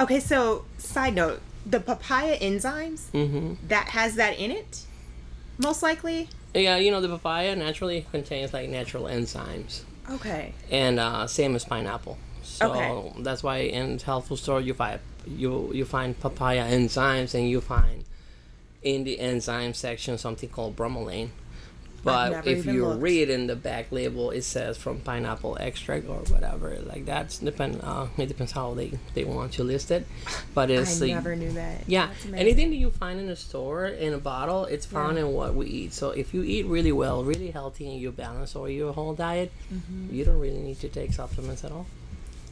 Okay, 0.00 0.18
so 0.20 0.64
side 0.78 1.14
note, 1.14 1.40
the 1.64 1.78
papaya 1.80 2.36
enzymes 2.40 3.10
Mm-hmm. 3.12 3.54
that 3.68 3.88
has 3.88 4.16
that 4.16 4.36
in 4.38 4.50
it, 4.50 4.80
most 5.58 5.82
likely. 5.82 6.28
Yeah, 6.56 6.76
you 6.76 6.90
know 6.90 7.00
the 7.00 7.08
papaya 7.08 7.54
naturally 7.56 8.06
contains 8.10 8.52
like 8.52 8.68
natural 8.68 9.04
enzymes. 9.04 9.82
Okay. 10.10 10.52
and 10.70 10.98
uh, 11.00 11.26
same 11.26 11.54
as 11.56 11.64
pineapple. 11.64 12.16
So 12.42 12.70
Okay. 12.70 13.22
that's 13.22 13.42
why 13.42 13.58
in 13.58 13.98
health 13.98 14.28
food 14.28 14.38
store 14.38 14.60
you 14.60 14.72
find 14.74 15.00
you 15.26 15.70
you 15.74 15.84
find 15.84 16.18
papaya 16.18 16.64
enzymes 16.64 17.34
and 17.34 17.50
you 17.50 17.60
find 17.60 18.04
in 18.82 19.02
the 19.04 19.18
enzyme 19.18 19.74
section 19.74 20.16
something 20.16 20.48
called 20.48 20.76
bromelain. 20.76 21.30
But 22.06 22.46
if 22.46 22.64
you 22.66 22.86
looked. 22.86 23.02
read 23.02 23.28
in 23.30 23.46
the 23.46 23.56
back 23.56 23.90
label, 23.90 24.30
it 24.30 24.42
says 24.42 24.78
from 24.78 25.00
pineapple 25.00 25.56
extract 25.60 26.08
or 26.08 26.20
whatever. 26.32 26.76
Like 26.86 27.04
that's 27.04 27.38
depend. 27.38 27.80
Uh, 27.82 28.06
it 28.16 28.26
depends 28.26 28.52
how 28.52 28.74
they, 28.74 28.92
they 29.14 29.24
want 29.24 29.52
to 29.54 29.64
list 29.64 29.90
it. 29.90 30.06
But 30.54 30.70
it's 30.70 31.02
I 31.02 31.08
never 31.08 31.34
knew 31.36 31.52
that. 31.52 31.82
yeah, 31.86 32.10
anything 32.34 32.70
that 32.70 32.76
you 32.76 32.90
find 32.90 33.20
in 33.20 33.28
a 33.28 33.36
store 33.36 33.86
in 33.86 34.12
a 34.14 34.18
bottle, 34.18 34.64
it's 34.66 34.86
found 34.86 35.16
Yeah. 35.18 35.24
in 35.24 35.32
what 35.32 35.54
we 35.54 35.66
eat. 35.66 35.92
So 35.92 36.10
if 36.10 36.32
you 36.32 36.42
eat 36.42 36.66
really 36.66 36.92
well, 36.92 37.24
really 37.24 37.50
healthy, 37.50 37.88
and 37.90 38.00
you 38.00 38.12
balance 38.12 38.54
or 38.56 38.68
your 38.70 38.92
whole 38.92 39.14
diet, 39.14 39.50
Mm-hmm. 39.72 40.14
you 40.14 40.24
don't 40.24 40.38
really 40.38 40.58
need 40.68 40.80
to 40.80 40.88
take 40.88 41.12
supplements 41.12 41.64
at 41.64 41.72
all. 41.72 41.86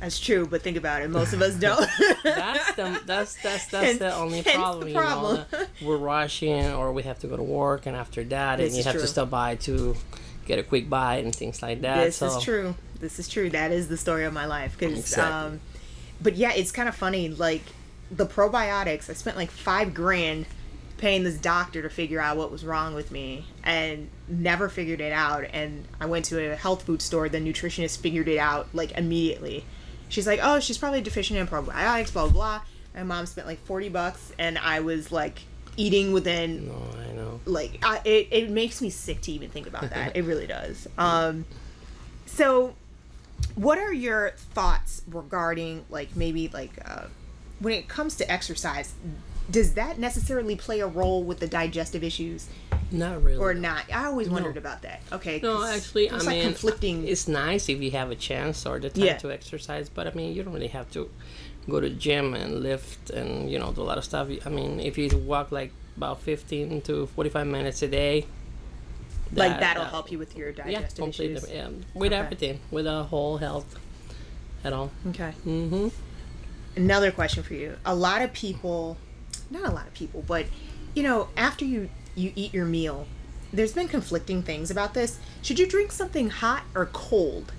That's 0.01 0.21
true, 0.21 0.47
but 0.47 0.63
think 0.63 0.77
about 0.77 1.03
it. 1.03 1.09
Most 1.11 1.33
of 1.33 1.41
us 1.41 1.55
don't. 1.59 1.89
That's 2.25 2.75
the 2.75 3.01
that's 3.07 3.37
that's 3.43 3.67
that's 3.69 3.99
the 3.99 4.15
only 4.15 4.43
hence 4.43 4.47
the 4.47 4.61
problem. 4.61 4.89
You 4.89 4.95
know, 4.95 5.35
that 5.51 5.69
we're 5.83 5.97
rushing, 5.97 6.67
or 6.73 6.93
we 6.93 7.03
have 7.05 7.19
to 7.21 7.27
go 7.27 7.37
to 7.37 7.43
work, 7.43 7.87
and 7.87 7.97
after 7.97 8.23
that, 8.25 8.57
This 8.59 8.69
and 8.71 8.79
you 8.79 8.85
have 8.85 8.93
true. 8.93 9.01
to 9.03 9.07
stop 9.07 9.31
by 9.31 9.55
to 9.57 9.97
get 10.47 10.59
a 10.59 10.63
quick 10.63 10.91
bite 10.91 11.25
and 11.25 11.35
things 11.35 11.63
like 11.63 11.81
that. 11.83 12.05
this 12.05 12.17
so 12.17 12.37
is 12.37 12.45
true. 12.45 12.75
This 13.01 13.19
is 13.19 13.29
true. 13.29 13.49
That 13.51 13.71
is 13.73 13.89
the 13.89 13.97
story 13.97 14.25
of 14.25 14.33
my 14.33 14.47
life. 14.47 14.77
Because, 14.79 14.99
Exactly. 14.99 15.33
um, 15.33 15.61
but 16.21 16.37
yeah, 16.37 16.53
it's 16.53 16.71
kind 16.73 16.89
of 16.89 16.95
funny. 16.95 17.29
Like 17.29 17.63
the 18.11 18.27
probiotics, 18.27 19.09
I 19.09 19.15
spent 19.15 19.37
like 19.37 19.51
five 19.51 19.95
grand 19.95 20.47
paying 20.99 21.25
this 21.25 21.37
doctor 21.37 21.83
to 21.83 21.89
figure 21.89 22.21
out 22.21 22.37
what 22.37 22.51
was 22.51 22.65
wrong 22.65 22.95
with 22.95 23.11
me, 23.11 23.47
and 23.63 24.09
never 24.29 24.69
figured 24.69 25.01
it 25.01 25.13
out. 25.13 25.45
And 25.53 25.87
I 26.01 26.07
went 26.07 26.25
to 26.27 26.53
a 26.53 26.57
health 26.57 26.83
food 26.83 27.01
store. 27.01 27.29
The 27.29 27.39
nutritionist 27.39 27.99
figured 28.01 28.29
it 28.29 28.39
out 28.39 28.69
like 28.75 28.93
immediately. 28.93 29.65
She's 30.15 30.29
like, 30.29 30.39
"Oh, 30.41 30.61
she's 30.61 30.79
probably 30.79 31.01
deficient 31.01 31.41
in 31.41 31.49
probiotics." 31.49 32.13
Blah 32.13 32.29
blah. 32.29 32.33
blah. 32.33 32.61
My 32.95 33.03
mom 33.03 33.27
spent 33.27 33.49
like 33.49 33.59
forty 33.67 33.89
bucks, 33.89 34.33
and 34.39 34.57
I 34.59 34.79
was 34.79 35.11
like 35.11 35.41
eating 35.77 36.13
within 36.13 36.69
No, 36.69 36.83
I 36.97 37.13
know. 37.15 37.41
like 37.47 37.81
I, 37.85 38.01
it, 38.05 38.29
it 38.31 38.49
makes 38.51 38.81
me 38.81 38.91
sick 38.91 39.21
to 39.23 39.33
even 39.33 39.51
think 39.51 39.67
about 39.67 39.91
that 39.91 40.17
it 40.17 40.23
really 40.23 40.47
does 40.47 40.87
um 40.99 41.45
so 42.27 42.77
what 43.57 43.77
are 43.79 43.93
your 43.93 44.31
thoughts 44.55 45.03
regarding 45.09 45.85
like 45.91 46.15
maybe 46.15 46.47
like 46.47 46.71
uh 46.85 47.07
when 47.59 47.75
it 47.75 47.89
comes 47.89 48.15
to 48.19 48.31
exercise 48.31 48.95
does 49.51 49.75
that 49.75 49.99
necessarily 49.99 50.57
play 50.57 50.81
a 50.81 50.87
role 50.87 51.23
with 51.23 51.39
the 51.39 51.47
digestive 51.47 52.03
issues 52.03 52.49
Not 52.91 53.23
really. 53.23 53.37
or 53.39 53.53
not 53.55 53.85
i 53.93 54.07
always 54.07 54.29
wondered 54.31 54.55
No. 54.55 54.61
about 54.61 54.83
that 54.83 55.01
okay 55.13 55.39
No, 55.43 55.63
actually, 55.65 56.09
I 56.11 56.17
it's 56.17 56.25
like 56.27 56.35
mean, 56.37 56.45
conflicting 56.47 57.07
It's 57.07 57.29
nice 57.29 57.69
if 57.69 57.81
you 57.83 57.91
have 57.91 58.11
a 58.11 58.17
chance 58.17 58.65
or 58.67 58.79
the 58.79 58.91
time 58.91 59.05
Yeah. 59.05 59.19
to 59.19 59.31
exercise, 59.33 59.89
but 59.89 60.07
I 60.07 60.13
mean, 60.13 60.35
you 60.35 60.43
don't 60.43 60.55
really 60.55 60.69
have 60.79 60.91
to 60.93 61.11
go 61.69 61.81
to 61.81 61.91
gym 61.91 62.35
and 62.35 62.63
lift 62.63 63.11
and 63.11 63.51
you 63.51 63.59
know 63.59 63.73
do 63.73 63.81
a 63.83 63.89
lot 63.91 63.99
of 63.99 64.05
stuff. 64.05 64.29
I 64.47 64.49
mean, 64.49 64.81
if 64.81 64.97
you 64.99 65.09
walk 65.19 65.51
like 65.53 65.73
about 65.97 66.21
fifteen 66.23 66.81
to 66.83 67.07
forty-five 67.15 67.47
minutes 67.47 67.81
a 67.83 67.89
day, 67.89 68.27
like 69.33 69.53
that- 69.53 69.61
that'll 69.61 69.85
that- 69.85 69.91
help 69.91 70.11
you 70.13 70.19
with 70.19 70.37
your 70.37 70.51
Yeah, 70.51 70.65
digestive 70.65 71.05
completely. 71.05 71.37
issues 71.37 71.51
Yeah, 71.51 71.69
with 71.95 72.13
Okay. 72.13 72.21
everything, 72.23 72.61
with 72.71 72.87
a 72.87 73.05
whole 73.05 73.37
health, 73.39 73.77
at 74.65 74.73
all. 74.73 74.91
okay 75.11 75.33
Mm-hmm. 75.47 75.89
another 76.77 77.11
question 77.11 77.43
for 77.43 77.55
you. 77.55 77.77
A 77.85 77.95
lot 77.95 78.21
of 78.23 78.33
people, 78.33 78.97
not 79.55 79.71
a 79.71 79.75
lot 79.75 79.87
of 79.87 79.95
people, 79.95 80.23
but 80.27 80.47
you 80.95 81.03
know, 81.03 81.29
after 81.37 81.65
you 81.65 81.89
you 82.15 82.33
eat 82.37 82.53
your 82.55 82.67
meal, 82.67 83.07
there's 83.53 83.73
been 83.73 83.89
conflicting 83.89 84.43
things 84.43 84.71
about 84.71 84.95
this. 84.95 85.19
Should 85.43 85.59
you 85.59 85.67
drink 85.67 85.91
something 85.93 86.31
hot 86.31 86.65
or 86.75 86.87
cold 86.87 87.53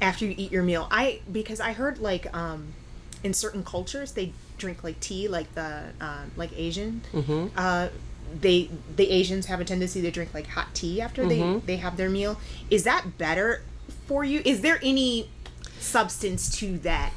after 0.00 0.24
you 0.26 0.34
eat 0.36 0.50
your 0.52 0.62
meal? 0.62 0.88
I 0.90 1.20
because 1.30 1.60
I 1.60 1.72
heard 1.72 1.98
like 1.98 2.34
um 2.36 2.74
in 3.22 3.32
certain 3.34 3.62
cultures 3.64 4.12
they 4.12 4.32
drink 4.58 4.82
like 4.84 4.98
tea, 5.00 5.28
like 5.28 5.54
the 5.54 5.84
uh, 6.00 6.24
like 6.36 6.50
Asian. 6.58 7.02
Mm-hmm. 7.12 7.46
Uh, 7.56 7.88
they 8.40 8.70
the 8.96 9.10
Asians 9.10 9.46
have 9.46 9.60
a 9.60 9.64
tendency 9.64 10.00
to 10.02 10.10
drink 10.10 10.32
like 10.34 10.46
hot 10.48 10.74
tea 10.74 11.00
after 11.00 11.26
they 11.26 11.38
Mhm. 11.38 11.64
they 11.66 11.76
have 11.76 11.96
their 11.96 12.08
meal. 12.10 12.38
Is 12.70 12.84
that 12.84 13.18
better 13.18 13.62
for 14.06 14.24
you? 14.24 14.40
Is 14.44 14.60
there 14.62 14.78
any 14.82 15.28
substance 15.78 16.54
to 16.58 16.78
that, 16.78 17.12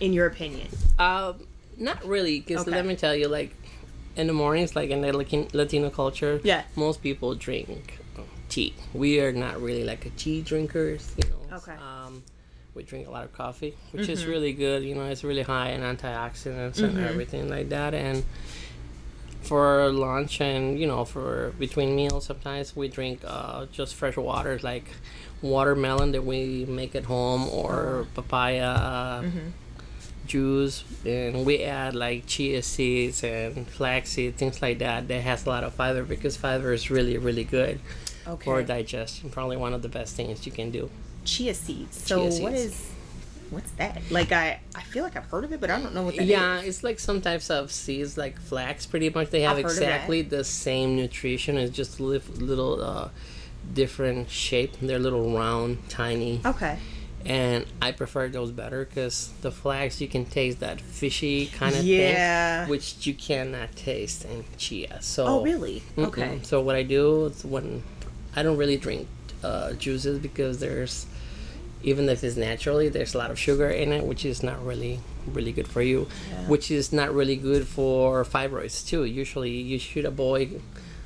in 0.00 0.12
your 0.12 0.26
opinion? 0.26 0.68
Um, 0.98 1.46
not 1.78 2.04
really, 2.04 2.40
because 2.40 2.62
Okay. 2.62 2.70
let 2.76 2.86
me 2.86 2.96
tell 2.96 3.14
you, 3.14 3.28
like 3.28 3.54
in 4.16 4.26
the 4.26 4.32
mornings, 4.32 4.74
like 4.74 4.90
in 4.90 5.00
the 5.02 5.12
Latino 5.52 5.90
culture, 5.90 6.40
Yeah. 6.42 6.62
most 6.74 7.02
people 7.02 7.34
drink 7.34 7.98
uh, 8.18 8.22
tea. 8.48 8.74
We 8.94 9.20
are 9.20 9.32
not 9.32 9.60
really 9.60 9.84
like 9.84 10.06
a 10.06 10.10
tea 10.10 10.42
drinkers, 10.42 11.12
you 11.16 11.24
know. 11.30 11.56
Okay. 11.58 11.74
Um, 11.74 12.22
we 12.74 12.82
drink 12.82 13.06
a 13.06 13.10
lot 13.10 13.24
of 13.24 13.32
coffee, 13.32 13.74
which 13.92 14.08
is 14.08 14.26
really 14.26 14.52
good. 14.52 14.82
You 14.84 14.94
know, 14.94 15.04
it's 15.06 15.24
really 15.24 15.42
high 15.42 15.70
in 15.70 15.80
antioxidants 15.82 16.82
and 16.82 16.98
everything 16.98 17.48
like 17.48 17.68
that. 17.70 17.94
And 17.94 18.24
for 19.42 19.92
lunch 19.92 20.40
and 20.40 20.76
you 20.80 20.86
know 20.88 21.04
for 21.04 21.52
between 21.56 21.94
meals 21.94 22.24
sometimes 22.26 22.74
we 22.74 22.88
drink 22.88 23.20
uh, 23.24 23.64
just 23.70 23.94
fresh 23.94 24.16
water 24.16 24.58
like 24.64 24.86
watermelon 25.40 26.10
that 26.10 26.24
we 26.24 26.64
make 26.66 26.96
at 26.96 27.04
home 27.04 27.48
or 27.50 28.06
papaya 28.14 29.22
juice 30.26 30.84
and 31.04 31.44
we 31.46 31.62
add 31.62 31.94
like 31.94 32.26
chia 32.26 32.62
seeds 32.62 33.22
and 33.24 33.66
flax 33.68 34.10
seeds 34.10 34.36
things 34.38 34.60
like 34.60 34.78
that 34.78 35.08
that 35.08 35.20
has 35.22 35.46
a 35.46 35.48
lot 35.48 35.64
of 35.64 35.72
fiber 35.74 36.02
because 36.02 36.36
fiber 36.36 36.72
is 36.72 36.90
really 36.90 37.16
really 37.18 37.44
good 37.44 37.80
for 38.44 38.62
digestion 38.62 39.30
probably 39.30 39.56
one 39.56 39.72
of 39.72 39.82
the 39.82 39.88
best 39.88 40.16
things 40.16 40.44
you 40.46 40.52
can 40.52 40.70
do 40.70 40.90
Chia 41.24 41.54
seeds. 41.54 41.96
So 42.00 42.22
Chia 42.22 42.32
seeds. 42.32 42.54
is 42.54 42.90
what's 43.50 43.70
that? 43.72 44.00
Like 44.10 44.30
I 44.32 44.60
I 44.76 44.82
feel 44.82 45.02
like 45.02 45.16
I've 45.16 45.26
heard 45.26 45.42
of 45.44 45.52
it, 45.52 45.60
but 45.60 45.70
I 45.70 45.80
don't 45.80 45.94
know 45.94 46.02
what 46.04 46.14
that 46.16 46.22
is. 46.22 46.28
yeah 46.28 46.60
it's 46.60 46.82
like 46.84 46.98
some 47.00 47.20
types 47.20 47.50
of 47.50 47.70
seeds 47.72 48.16
like 48.16 48.40
flax 48.40 48.86
pretty 48.86 49.10
much 49.10 49.30
they 49.30 49.40
have 49.42 49.56
I've 49.58 49.64
heard 49.64 49.72
of 49.72 49.78
that. 49.78 49.82
exactly 49.86 50.22
the 50.22 50.44
same 50.44 50.94
nutrition 50.96 51.56
it's 51.58 51.74
just 51.74 51.98
a 51.98 52.02
little 52.04 52.82
uh, 52.82 53.08
different 53.74 54.30
shape 54.30 54.72
they're 54.80 54.98
little 55.00 55.36
round 55.36 55.78
tiny 55.88 56.40
Okay. 56.44 56.78
And 57.26 57.66
i 57.82 57.90
prefer 57.92 58.28
those 58.28 58.50
better 58.50 58.84
because 58.84 59.30
the 59.42 59.50
flax 59.50 60.00
you 60.00 60.08
can 60.08 60.24
taste 60.24 60.60
that 60.60 60.80
fishy 60.80 61.46
kind 61.46 61.74
of 61.74 61.82
Yeah. 61.84 62.62
thing 62.64 62.70
which 62.70 63.06
you 63.06 63.14
cannot 63.14 63.74
taste 63.76 64.24
in 64.24 64.44
chia 64.56 64.98
so 65.02 65.26
Oh 65.26 65.42
really? 65.42 65.82
Mm-mm. 65.96 66.06
Okay. 66.08 66.38
so 66.42 66.60
what 66.60 66.76
i 66.76 66.82
do 66.82 67.26
is 67.26 67.44
when 67.44 67.82
i 68.36 68.42
don't 68.42 68.56
really 68.56 68.76
drink 68.76 69.08
uh, 69.42 69.72
juices 69.74 70.18
because 70.18 70.58
there's 70.60 71.06
even 71.82 72.08
if 72.08 72.24
it's 72.24 72.36
naturally 72.36 72.88
there's 72.88 73.14
a 73.14 73.18
lot 73.18 73.30
of 73.30 73.38
sugar 73.38 73.68
in 73.68 73.92
it 73.92 74.04
which 74.04 74.24
is 74.24 74.42
not 74.42 74.64
really 74.64 74.98
really 75.26 75.52
good 75.52 75.68
for 75.68 75.82
you 75.82 76.08
Yeah. 76.30 76.48
which 76.48 76.70
is 76.70 76.92
not 76.92 77.12
really 77.14 77.36
good 77.36 77.66
for 77.66 78.24
fibroids 78.24 78.86
too 78.86 79.04
usually 79.04 79.50
you 79.50 79.78
should 79.78 80.04
avoid 80.04 80.60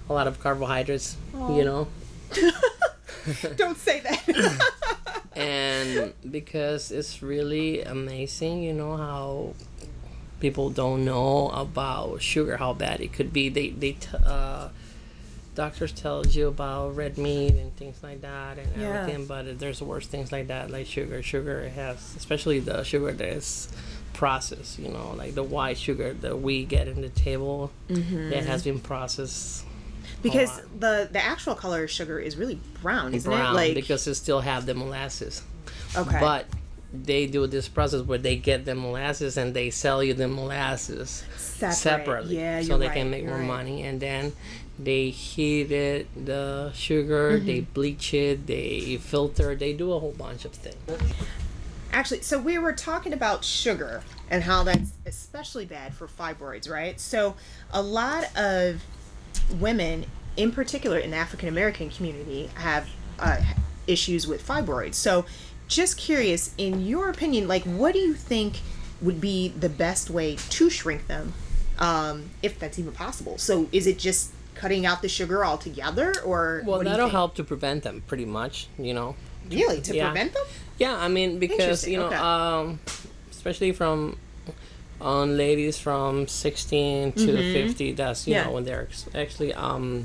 a 0.09 0.13
lot 0.13 0.27
of 0.27 0.39
carbohydrates 0.41 1.17
you 1.35 1.65
know 1.65 1.89
don't 3.57 3.77
say 3.79 4.01
that. 4.01 4.71
because 6.31 6.91
it's 6.91 7.23
really 7.23 7.83
amazing 7.83 8.63
you 8.63 8.73
know 8.73 8.97
how 8.97 9.55
people 10.41 10.71
don't 10.71 11.05
know 11.05 11.49
about 11.51 12.23
sugar 12.23 12.57
how 12.57 12.73
bad 12.73 13.01
it 13.01 13.13
could 13.13 13.33
be. 13.33 13.49
They 13.51 13.71
they 13.71 13.93
t- 13.93 14.09
uh, 14.25 14.69
doctors 15.55 15.93
tell 15.93 16.25
you 16.27 16.49
about 16.49 16.97
red 16.97 17.19
meat 17.19 17.53
and 17.55 17.77
things 17.77 18.03
like 18.03 18.23
that 18.23 18.59
and 18.59 18.69
Yeah. 18.81 18.89
everything 19.03 19.27
but 19.27 19.59
there's 19.59 19.83
worse 19.83 20.07
things 20.07 20.33
like 20.33 20.47
that 20.49 20.71
like 20.71 20.87
sugar. 20.87 21.23
Sugar 21.23 21.69
has 21.69 22.15
especially 22.17 22.61
the 22.61 22.83
sugar 22.85 23.13
that 23.13 23.29
is 23.29 23.69
processed 24.15 24.79
you 24.79 24.89
know 24.89 25.15
like 25.17 25.35
the 25.35 25.43
white 25.43 25.79
sugar 25.79 26.13
that 26.15 26.41
we 26.41 26.65
get 26.65 26.89
in 26.89 27.01
the 27.01 27.09
table 27.11 27.71
that 27.89 28.45
has 28.45 28.63
been 28.65 28.81
processed 28.81 29.65
because 30.23 30.61
the 30.79 31.09
the 31.11 31.23
actual 31.23 31.55
color 31.55 31.85
of 31.85 31.91
sugar 31.91 32.19
is 32.19 32.37
really 32.37 32.59
brown, 32.83 33.15
isn't 33.15 33.31
brown 33.31 33.53
it? 33.55 33.57
Like 33.57 33.75
because 33.75 34.07
it 34.07 34.15
still 34.17 34.41
have 34.41 34.67
the 34.67 34.75
molasses 34.75 35.43
okay. 35.97 36.19
But 36.21 36.47
they 36.93 37.27
do 37.27 37.47
this 37.47 37.69
process 37.69 38.03
where 38.03 38.19
they 38.19 38.37
get 38.37 38.65
the 38.65 38.75
molasses 38.75 39.37
and 39.37 39.55
they 39.55 39.71
sell 39.71 40.03
you 40.03 40.13
the 40.15 40.27
molasses 40.29 41.25
Separate. 41.37 41.75
separately, 41.77 42.37
Yeah, 42.39 42.63
so 42.63 42.79
they 42.79 42.89
right, 42.89 42.97
can 42.97 43.11
make 43.11 43.25
more 43.25 43.37
right. 43.37 43.47
money. 43.47 43.83
And 43.85 44.01
then 44.01 44.33
they 44.79 45.11
heat 45.11 45.71
it, 45.71 46.09
the 46.27 46.73
sugar, 46.75 47.33
Mm-hmm. 47.37 47.47
they 47.47 47.61
bleach 47.61 48.13
it, 48.15 48.47
they 48.47 48.97
filter, 48.97 49.55
they 49.55 49.73
do 49.73 49.93
a 49.93 50.01
whole 50.01 50.13
bunch 50.19 50.45
of 50.45 50.53
things. 50.53 50.77
Actually, 51.93 52.23
so 52.23 52.39
we 52.39 52.57
were 52.59 52.73
talking 52.73 53.13
about 53.13 53.45
sugar 53.45 54.03
and 54.31 54.45
how 54.45 54.63
that's 54.65 54.93
especially 55.07 55.67
bad 55.67 55.93
for 55.95 56.07
fibroids, 56.07 56.71
right? 56.71 56.99
So, 57.01 57.35
a 57.73 57.83
lot 57.83 58.25
of 58.37 58.83
women, 59.59 60.07
in 60.37 60.53
particular 60.53 60.99
in 60.99 61.11
the 61.11 61.17
African 61.17 61.49
American 61.49 61.91
community, 61.91 62.49
have 62.55 62.89
uh, 63.19 63.41
issues 63.89 64.29
with 64.29 64.47
fibroids. 64.47 64.95
So, 64.95 65.25
just 65.71 65.97
curious, 65.97 66.53
in 66.59 66.85
your 66.85 67.09
opinion, 67.09 67.49
like, 67.49 67.63
what 67.65 67.93
do 67.95 68.01
you 68.01 68.13
think 68.15 68.61
would 69.01 69.21
be 69.21 69.49
the 69.49 69.69
best 69.71 70.11
way 70.11 70.37
to 70.51 70.69
shrink 70.69 71.07
them, 71.07 71.33
um, 71.79 72.29
if 72.43 72.59
that's 72.59 72.79
even 72.79 72.93
possible? 72.93 73.39
So, 73.39 73.69
is 73.73 73.87
it 73.87 73.99
just 73.99 74.33
cutting 74.55 74.85
out 74.85 75.01
the 75.01 75.09
sugar 75.09 75.43
altogether, 75.45 76.13
or 76.23 76.63
Well, 76.67 76.77
what 76.79 76.85
do 76.85 76.91
you 76.91 76.97
that'll 76.97 77.09
help 77.09 77.35
to 77.37 77.45
prevent 77.45 77.83
them, 77.85 78.03
pretty 78.07 78.27
much. 78.27 78.67
You 78.79 78.93
know. 78.93 79.17
Really, 79.51 79.81
to 79.81 79.95
Yeah. 79.95 80.11
prevent 80.11 80.35
them? 80.35 80.43
Yeah, 80.79 80.97
I 80.97 81.09
mean 81.09 81.39
because 81.39 81.87
you 81.89 81.97
know, 81.97 82.07
okay. 82.07 82.17
um, 82.17 82.79
especially 83.31 83.73
from 83.73 84.17
on 85.01 85.37
ladies 85.39 85.79
from 85.79 86.29
16 86.29 87.13
to 87.13 87.43
50 87.43 87.93
that's 87.93 88.27
you 88.27 88.35
Mm-hmm. 88.35 88.39
Yeah. 88.39 88.45
know 88.45 88.51
when 88.53 88.65
they're 88.65 88.87
actually 89.15 89.55
um 89.55 90.05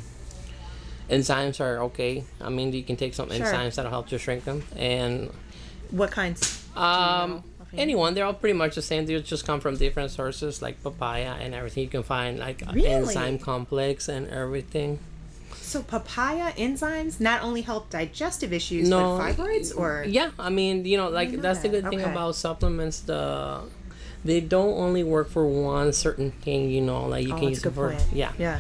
enzymes 1.10 1.60
are 1.60 1.84
okay 1.84 2.24
i 2.40 2.48
mean 2.50 2.72
you 2.72 2.82
can 2.82 2.96
take 2.96 3.14
some 3.14 3.30
Sure. 3.30 3.46
enzymes 3.46 3.76
that'll 3.76 3.92
help 3.92 4.08
to 4.08 4.18
shrink 4.18 4.46
them 4.46 4.64
and 4.78 5.30
What 5.92 6.12
kinds? 6.12 6.62
um 6.76 7.44
offhand? 7.62 7.80
anyone 7.80 8.14
they're 8.14 8.26
all 8.26 8.34
pretty 8.34 8.58
much 8.58 8.76
the 8.76 8.82
same 8.82 9.06
they 9.06 9.20
just 9.22 9.46
come 9.46 9.60
from 9.62 9.78
different 9.78 10.12
sources 10.12 10.62
like 10.62 10.82
papaya 10.84 11.36
and 11.40 11.54
everything 11.56 11.84
you 11.84 11.90
can 11.90 12.04
find 12.04 12.38
like 12.40 12.62
Really? 12.74 12.88
enzyme 12.90 13.40
complex 13.40 14.10
and 14.10 14.28
everything 14.28 15.00
So 15.56 15.82
papaya 15.82 16.52
enzymes 16.54 17.20
not 17.20 17.42
only 17.44 17.62
help 17.62 17.90
digestive 17.90 18.52
issues 18.54 18.90
No, 18.90 19.18
but 19.18 19.36
fibroids 19.36 19.72
or 19.76 20.04
Yeah, 20.08 20.32
I 20.38 20.50
mean, 20.50 20.86
you 20.86 20.98
know, 20.98 21.10
like 21.10 21.32
know 21.32 21.42
that's 21.42 21.60
the 21.60 21.70
that. 21.70 21.82
good 21.82 21.90
thing 21.90 22.02
Okay. 22.02 22.12
about 22.12 22.36
supplements. 22.36 23.00
The 23.00 23.62
they 24.24 24.42
don't 24.42 24.76
only 24.78 25.04
work 25.04 25.30
for 25.30 25.46
one 25.48 25.94
certain 25.94 26.32
thing. 26.44 26.70
You 26.70 26.82
know, 26.82 27.06
like 27.08 27.26
you 27.28 27.34
Oh, 27.34 27.40
can 27.40 27.50
use 27.50 27.64
it 27.66 27.72
for 27.74 27.90
point. 27.92 28.04
yeah. 28.14 28.32
Yeah. 28.38 28.60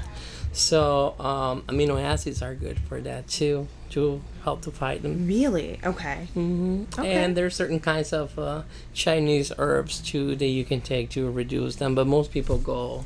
So 0.52 1.16
um, 1.20 1.64
amino 1.68 2.02
acids 2.02 2.42
are 2.42 2.56
good 2.56 2.80
for 2.88 3.02
that 3.02 3.28
too 3.28 3.68
to 3.92 4.22
help 4.44 4.62
to 4.64 4.72
fight 4.72 5.02
them. 5.04 5.26
Really? 5.28 5.80
Okay. 5.84 6.28
hmm 6.34 6.84
Okay. 6.98 7.12
And 7.24 7.36
there's 7.38 7.56
certain 7.56 7.80
kinds 7.80 8.14
of 8.14 8.38
uh, 8.38 8.64
Chinese 8.94 9.52
herbs 9.58 10.00
too 10.02 10.36
that 10.36 10.48
you 10.48 10.66
can 10.66 10.82
take 10.82 11.10
to 11.12 11.30
reduce 11.32 11.76
them. 11.78 11.96
But 11.96 12.08
most 12.08 12.32
people 12.32 12.58
go 12.58 13.06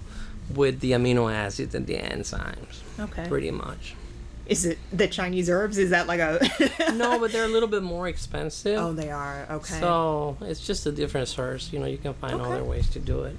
with 0.54 0.80
the 0.80 0.92
amino 0.92 1.32
acids 1.32 1.76
and 1.76 1.86
the 1.86 1.96
enzymes, 1.98 2.82
Okay. 3.00 3.28
pretty 3.28 3.52
much. 3.52 3.96
Is 4.48 4.66
it 4.66 4.80
the 4.92 5.08
Chinese 5.08 5.48
herbs? 5.48 5.78
Is 5.78 5.92
that 5.92 6.08
like 6.08 6.20
a 6.20 6.40
No, 6.96 7.20
but 7.20 7.32
they're 7.32 7.44
a 7.46 7.48
little 7.48 7.70
bit 7.70 7.84
more 7.84 8.08
expensive. 8.08 8.80
Oh, 8.80 8.94
they 8.94 9.12
are. 9.12 9.46
Okay. 9.52 9.80
So 9.80 10.38
it's 10.42 10.60
just 10.66 10.88
a 10.88 10.92
different 10.92 11.28
source. 11.28 11.72
You 11.72 11.78
know, 11.78 11.86
you 11.86 12.00
can 12.00 12.16
find 12.16 12.42
Okay. 12.42 12.54
other 12.54 12.64
ways 12.64 12.90
to 12.92 13.00
do 13.00 13.24
it. 13.24 13.36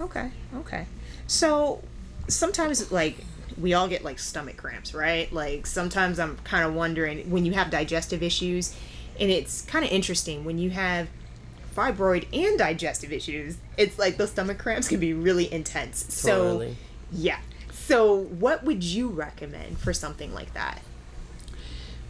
Okay. 0.00 0.30
Okay. 0.58 0.86
So 1.26 1.82
sometimes 2.28 2.92
like 2.92 3.16
we 3.60 3.74
all 3.74 3.88
get 3.88 4.04
like 4.04 4.18
stomach 4.18 4.56
cramps, 4.56 4.94
right? 4.94 5.32
Like 5.32 5.66
sometimes 5.66 6.18
I'm 6.18 6.36
kind 6.38 6.64
of 6.64 6.74
wondering 6.74 7.30
when 7.30 7.44
you 7.44 7.52
have 7.52 7.70
digestive 7.70 8.22
issues 8.22 8.76
and 9.18 9.30
it's 9.30 9.62
kind 9.62 9.84
of 9.84 9.90
interesting 9.90 10.44
when 10.44 10.58
you 10.58 10.70
have 10.70 11.08
fibroid 11.74 12.26
and 12.32 12.58
digestive 12.58 13.12
issues, 13.12 13.56
it's 13.76 13.98
like 13.98 14.16
those 14.16 14.30
stomach 14.30 14.58
cramps 14.58 14.88
can 14.88 15.00
be 15.00 15.12
really 15.12 15.52
intense. 15.52 16.12
So 16.14 16.74
yeah. 17.10 17.38
So 17.70 18.16
what 18.16 18.64
would 18.64 18.84
you 18.84 19.08
recommend 19.08 19.78
for 19.78 19.92
something 19.92 20.32
like 20.32 20.54
that? 20.54 20.80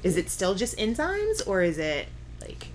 Is 0.03 0.17
it 0.17 0.31
still 0.31 0.55
just 0.55 0.77
enzymes 0.79 1.47
or 1.47 1.63
is 1.63 1.79
it 1.79 2.09
like 2.41 2.69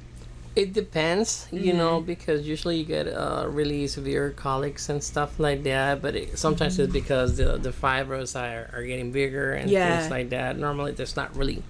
It 0.58 0.74
depends, 0.74 1.46
you 1.52 1.74
know, 1.82 1.94
Mm-hmm. 2.00 2.08
because 2.14 2.40
usually 2.54 2.78
you 2.82 2.86
get 2.98 3.06
uh, 3.08 3.46
really 3.60 3.86
severe 3.88 4.32
colics 4.46 4.90
and 4.90 5.00
stuff 5.04 5.32
like 5.40 5.62
that. 5.70 6.02
But 6.02 6.16
it, 6.16 6.38
sometimes 6.46 6.80
it's 6.82 6.92
because 7.02 7.38
the 7.38 7.50
the 7.68 7.72
fibers 7.84 8.36
are, 8.36 8.64
are 8.74 8.84
getting 8.92 9.12
bigger 9.12 9.48
and 9.54 9.66
Mm-hmm. 9.70 9.78
Yeah. 9.78 10.00
things 10.00 10.10
like 10.18 10.30
that. 10.38 10.58
Normally, 10.58 10.92
there's 10.98 11.16
not 11.22 11.30
really. 11.38 11.62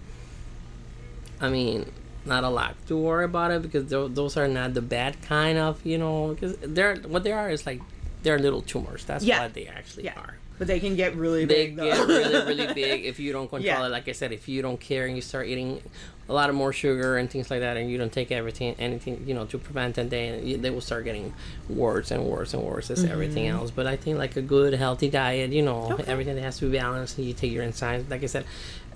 I 1.40 1.50
mean, 1.50 1.92
not 2.26 2.44
a 2.44 2.50
lot 2.50 2.76
to 2.88 2.98
worry 2.98 3.26
about 3.26 3.52
it 3.52 3.62
because 3.62 3.86
tho- 3.94 4.08
those 4.20 4.38
are 4.38 4.48
not 4.48 4.74
the 4.74 4.82
bad 4.82 5.22
kind 5.22 5.58
of, 5.58 5.74
you 5.86 5.98
know, 5.98 6.34
because 6.34 6.56
they're 6.76 6.96
what 7.14 7.24
they 7.24 7.32
are 7.32 7.50
is 7.50 7.66
like 7.66 7.82
they're 8.24 8.40
little 8.40 8.62
tumors. 8.72 9.04
That's 9.06 9.24
Yeah. 9.24 9.42
what 9.44 9.54
they 9.54 9.68
actually 9.68 10.06
yeah. 10.06 10.18
are. 10.24 10.36
But 10.58 10.68
they 10.68 10.80
can 10.80 10.96
get 10.96 11.16
really 11.16 11.46
they 11.46 11.68
big. 11.68 11.76
though. 11.76 11.86
get 11.92 12.08
really 12.08 12.56
really 12.66 12.74
big 12.84 13.06
if 13.06 13.20
you 13.20 13.32
don't 13.32 13.48
control 13.50 13.64
Yeah. 13.64 13.86
it 13.86 13.90
like 13.90 14.08
i 14.08 14.12
said 14.12 14.32
if 14.32 14.48
you 14.48 14.62
don't 14.62 14.80
care 14.80 15.06
and 15.06 15.16
you 15.16 15.22
start 15.22 15.48
eating 15.48 15.82
a 16.30 16.34
lot 16.34 16.50
of 16.50 16.56
more 16.56 16.74
sugar 16.74 17.16
and 17.18 17.30
things 17.30 17.50
like 17.50 17.62
that 17.62 17.78
and 17.78 17.90
you 17.90 17.98
don't 17.98 18.12
take 18.12 18.32
everything 18.32 18.76
anything 18.80 19.24
you 19.28 19.34
know 19.34 19.46
to 19.46 19.58
prevent 19.58 19.98
it 19.98 20.10
then 20.10 20.62
they 20.62 20.70
will 20.70 20.82
start 20.82 21.06
getting 21.06 21.32
worse 21.70 22.12
and 22.12 22.24
worse 22.26 22.54
and 22.54 22.64
worse 22.64 22.90
as 22.92 23.04
everything 23.06 23.48
else 23.48 23.70
but 23.72 23.86
i 23.88 23.96
think 23.96 24.18
like 24.18 24.36
a 24.36 24.42
good 24.42 24.74
healthy 24.74 25.10
diet 25.10 25.52
you 25.52 25.62
know 25.62 25.78
Mm-hmm. 25.88 25.94
Okay. 26.02 26.12
everything 26.12 26.38
has 26.40 26.58
to 26.60 26.66
be 26.70 26.78
balanced 26.78 27.18
and 27.18 27.28
you 27.28 27.34
take 27.34 27.52
your 27.52 27.64
enzymes 27.64 28.10
like 28.10 28.24
i 28.24 28.26
said 28.26 28.46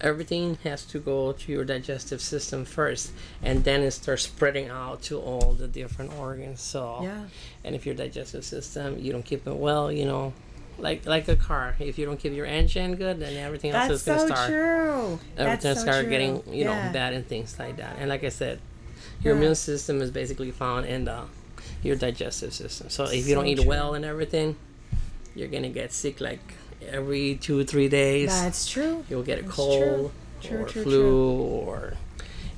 everything 0.01 0.57
has 0.63 0.83
to 0.85 0.99
go 0.99 1.31
to 1.31 1.51
your 1.51 1.63
digestive 1.63 2.19
system 2.21 2.65
first 2.65 3.11
and 3.43 3.63
then 3.63 3.81
it 3.81 3.91
starts 3.91 4.23
spreading 4.23 4.67
out 4.69 5.01
to 5.03 5.19
all 5.19 5.53
the 5.53 5.67
different 5.67 6.11
organs 6.17 6.59
so 6.59 6.99
Yeah. 7.03 7.25
and 7.63 7.75
if 7.75 7.85
your 7.85 7.95
digestive 7.95 8.43
system 8.43 8.97
you 8.99 9.11
don't 9.11 9.23
keep 9.25 9.45
it 9.47 9.55
well 9.55 9.91
you 9.91 10.05
know 10.05 10.33
like 10.81 11.05
like 11.05 11.27
a 11.27 11.35
car 11.35 11.75
if 11.79 11.97
you 11.97 12.05
don't 12.05 12.19
keep 12.19 12.33
your 12.33 12.45
engine 12.45 12.95
good 12.95 13.19
then 13.19 13.37
everything 13.37 13.71
else 13.71 13.87
That's 13.87 14.01
is 14.01 14.05
going 14.07 14.19
to 14.19 14.27
so 14.27 14.33
start 14.35 14.49
true. 14.49 15.19
That's 15.35 15.65
everything 15.65 15.75
so 15.75 15.81
start 15.81 16.01
true. 16.03 16.09
getting 16.09 16.53
you 16.53 16.65
know 16.65 16.73
bad 16.91 17.13
and 17.13 17.25
things 17.27 17.57
like 17.59 17.77
that 17.77 17.97
and 17.99 18.09
like 18.09 18.23
i 18.23 18.29
said 18.29 18.59
your 19.23 19.33
Yeah. 19.33 19.39
immune 19.39 19.55
system 19.55 20.01
is 20.01 20.09
basically 20.11 20.51
found 20.51 20.85
in 20.87 21.05
the 21.05 21.21
your 21.83 21.95
digestive 21.95 22.53
system 22.53 22.89
so 22.89 23.05
if 23.05 23.27
you 23.27 23.35
don't 23.35 23.47
eat 23.47 23.59
true. 23.59 23.67
well 23.67 23.93
and 23.93 24.03
everything 24.05 24.55
you're 25.35 25.47
gonna 25.47 25.69
get 25.69 25.93
sick 25.93 26.19
like 26.19 26.39
every 26.89 27.35
two 27.35 27.63
three 27.63 27.87
days. 27.87 28.29
That's 28.29 28.67
true. 28.67 29.05
You'll 29.09 29.21
get 29.23 29.37
a 29.39 29.43
That's 29.43 29.55
cold 29.55 30.11
True, 30.41 30.63
or 30.63 30.65
true, 30.67 30.83
flu 30.83 30.91
true. 31.01 31.35
or 31.41 31.93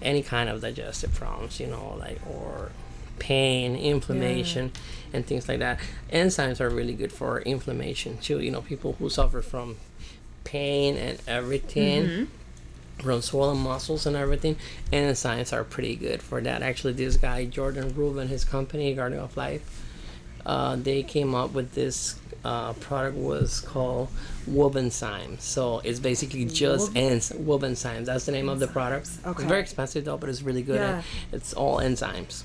any 0.01 0.23
kind 0.23 0.47
of 0.49 0.61
digestive 0.61 1.13
problems, 1.13 1.59
you 1.59 1.67
know, 1.67 1.95
like 1.99 2.19
or 2.25 2.71
pain, 3.19 3.75
inflammation, 3.75 4.71
and 5.13 5.25
things 5.25 5.47
like 5.47 5.59
that. 5.59 5.79
Enzymes 6.11 6.59
are 6.59 6.69
really 6.69 6.93
good 6.93 7.11
for 7.11 7.41
inflammation 7.41 8.17
too. 8.17 8.39
You 8.39 8.51
know, 8.51 8.61
people 8.61 8.93
who 8.99 9.09
suffer 9.09 9.41
from 9.41 9.77
pain 10.43 10.97
and 10.97 11.19
everything. 11.27 12.03
Mm-hmm. 12.03 12.23
From 12.99 13.21
swollen 13.23 13.57
muscles 13.57 14.05
and 14.05 14.15
everything, 14.15 14.55
enzymes 14.93 15.51
are 15.51 15.63
pretty 15.63 15.95
good 15.95 16.21
for 16.21 16.39
that. 16.39 16.61
Actually, 16.61 16.93
this 16.93 17.17
guy 17.17 17.43
Jordan 17.43 17.93
Rubin, 17.95 18.27
his 18.27 18.45
company 18.45 18.93
Garden 18.93 19.17
of 19.17 19.35
Life, 19.35 19.83
uh, 20.45 20.75
they 20.75 21.01
came 21.01 21.33
up 21.33 21.53
with 21.53 21.73
this 21.73 22.19
uh, 22.45 22.73
product 22.73 23.17
was 23.17 23.61
called 23.61 24.09
Wobenzym. 24.49 25.39
So 25.41 25.79
it's 25.79 25.99
basically 25.99 26.45
just 26.45 26.95
ens 26.95 27.31
Wobenzym. 27.31 28.05
That's 28.05 28.25
the 28.25 28.31
name 28.31 28.47
of 28.49 28.59
the 28.59 28.67
product. 28.67 29.09
Okay. 29.25 29.31
It's 29.31 29.49
very 29.49 29.61
expensive 29.61 30.05
though, 30.05 30.17
but 30.17 30.29
it's 30.29 30.41
really 30.41 30.61
good. 30.61 30.79
and 30.79 30.97
Yeah. 30.97 31.37
It's 31.37 31.53
all 31.53 31.77
enzymes. 31.77 32.43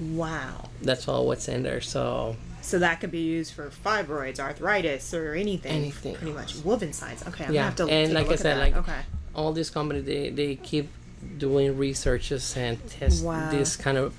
Wow. 0.00 0.68
That's 0.82 1.08
all 1.08 1.26
what's 1.26 1.48
in 1.48 1.62
there. 1.62 1.80
So 1.80 2.36
So 2.62 2.78
that 2.80 3.00
could 3.00 3.10
be 3.10 3.20
used 3.20 3.52
for 3.54 3.70
fibroids, 3.70 4.38
arthritis, 4.40 5.14
or 5.14 5.34
anything. 5.34 5.72
Anything 5.72 6.14
Pretty 6.16 6.32
much. 6.32 6.54
Wobenzym. 6.54 7.26
Okay, 7.28 7.44
I'm 7.44 7.52
Yeah, 7.54 7.60
gonna 7.60 7.62
have 7.64 7.76
to 7.76 7.86
and 7.88 8.12
like 8.12 8.28
I 8.28 8.36
said, 8.36 8.58
like- 8.58 8.76
okay. 8.76 9.00
all 9.34 9.52
these 9.52 9.70
companies 9.70 10.04
they, 10.04 10.30
they 10.30 10.56
keep 10.56 10.88
doing 11.38 11.76
researches 11.76 12.56
and 12.56 12.84
test 12.88 13.24
Wow. 13.24 13.50
this 13.50 13.76
kind 13.76 13.96
of 13.98 14.14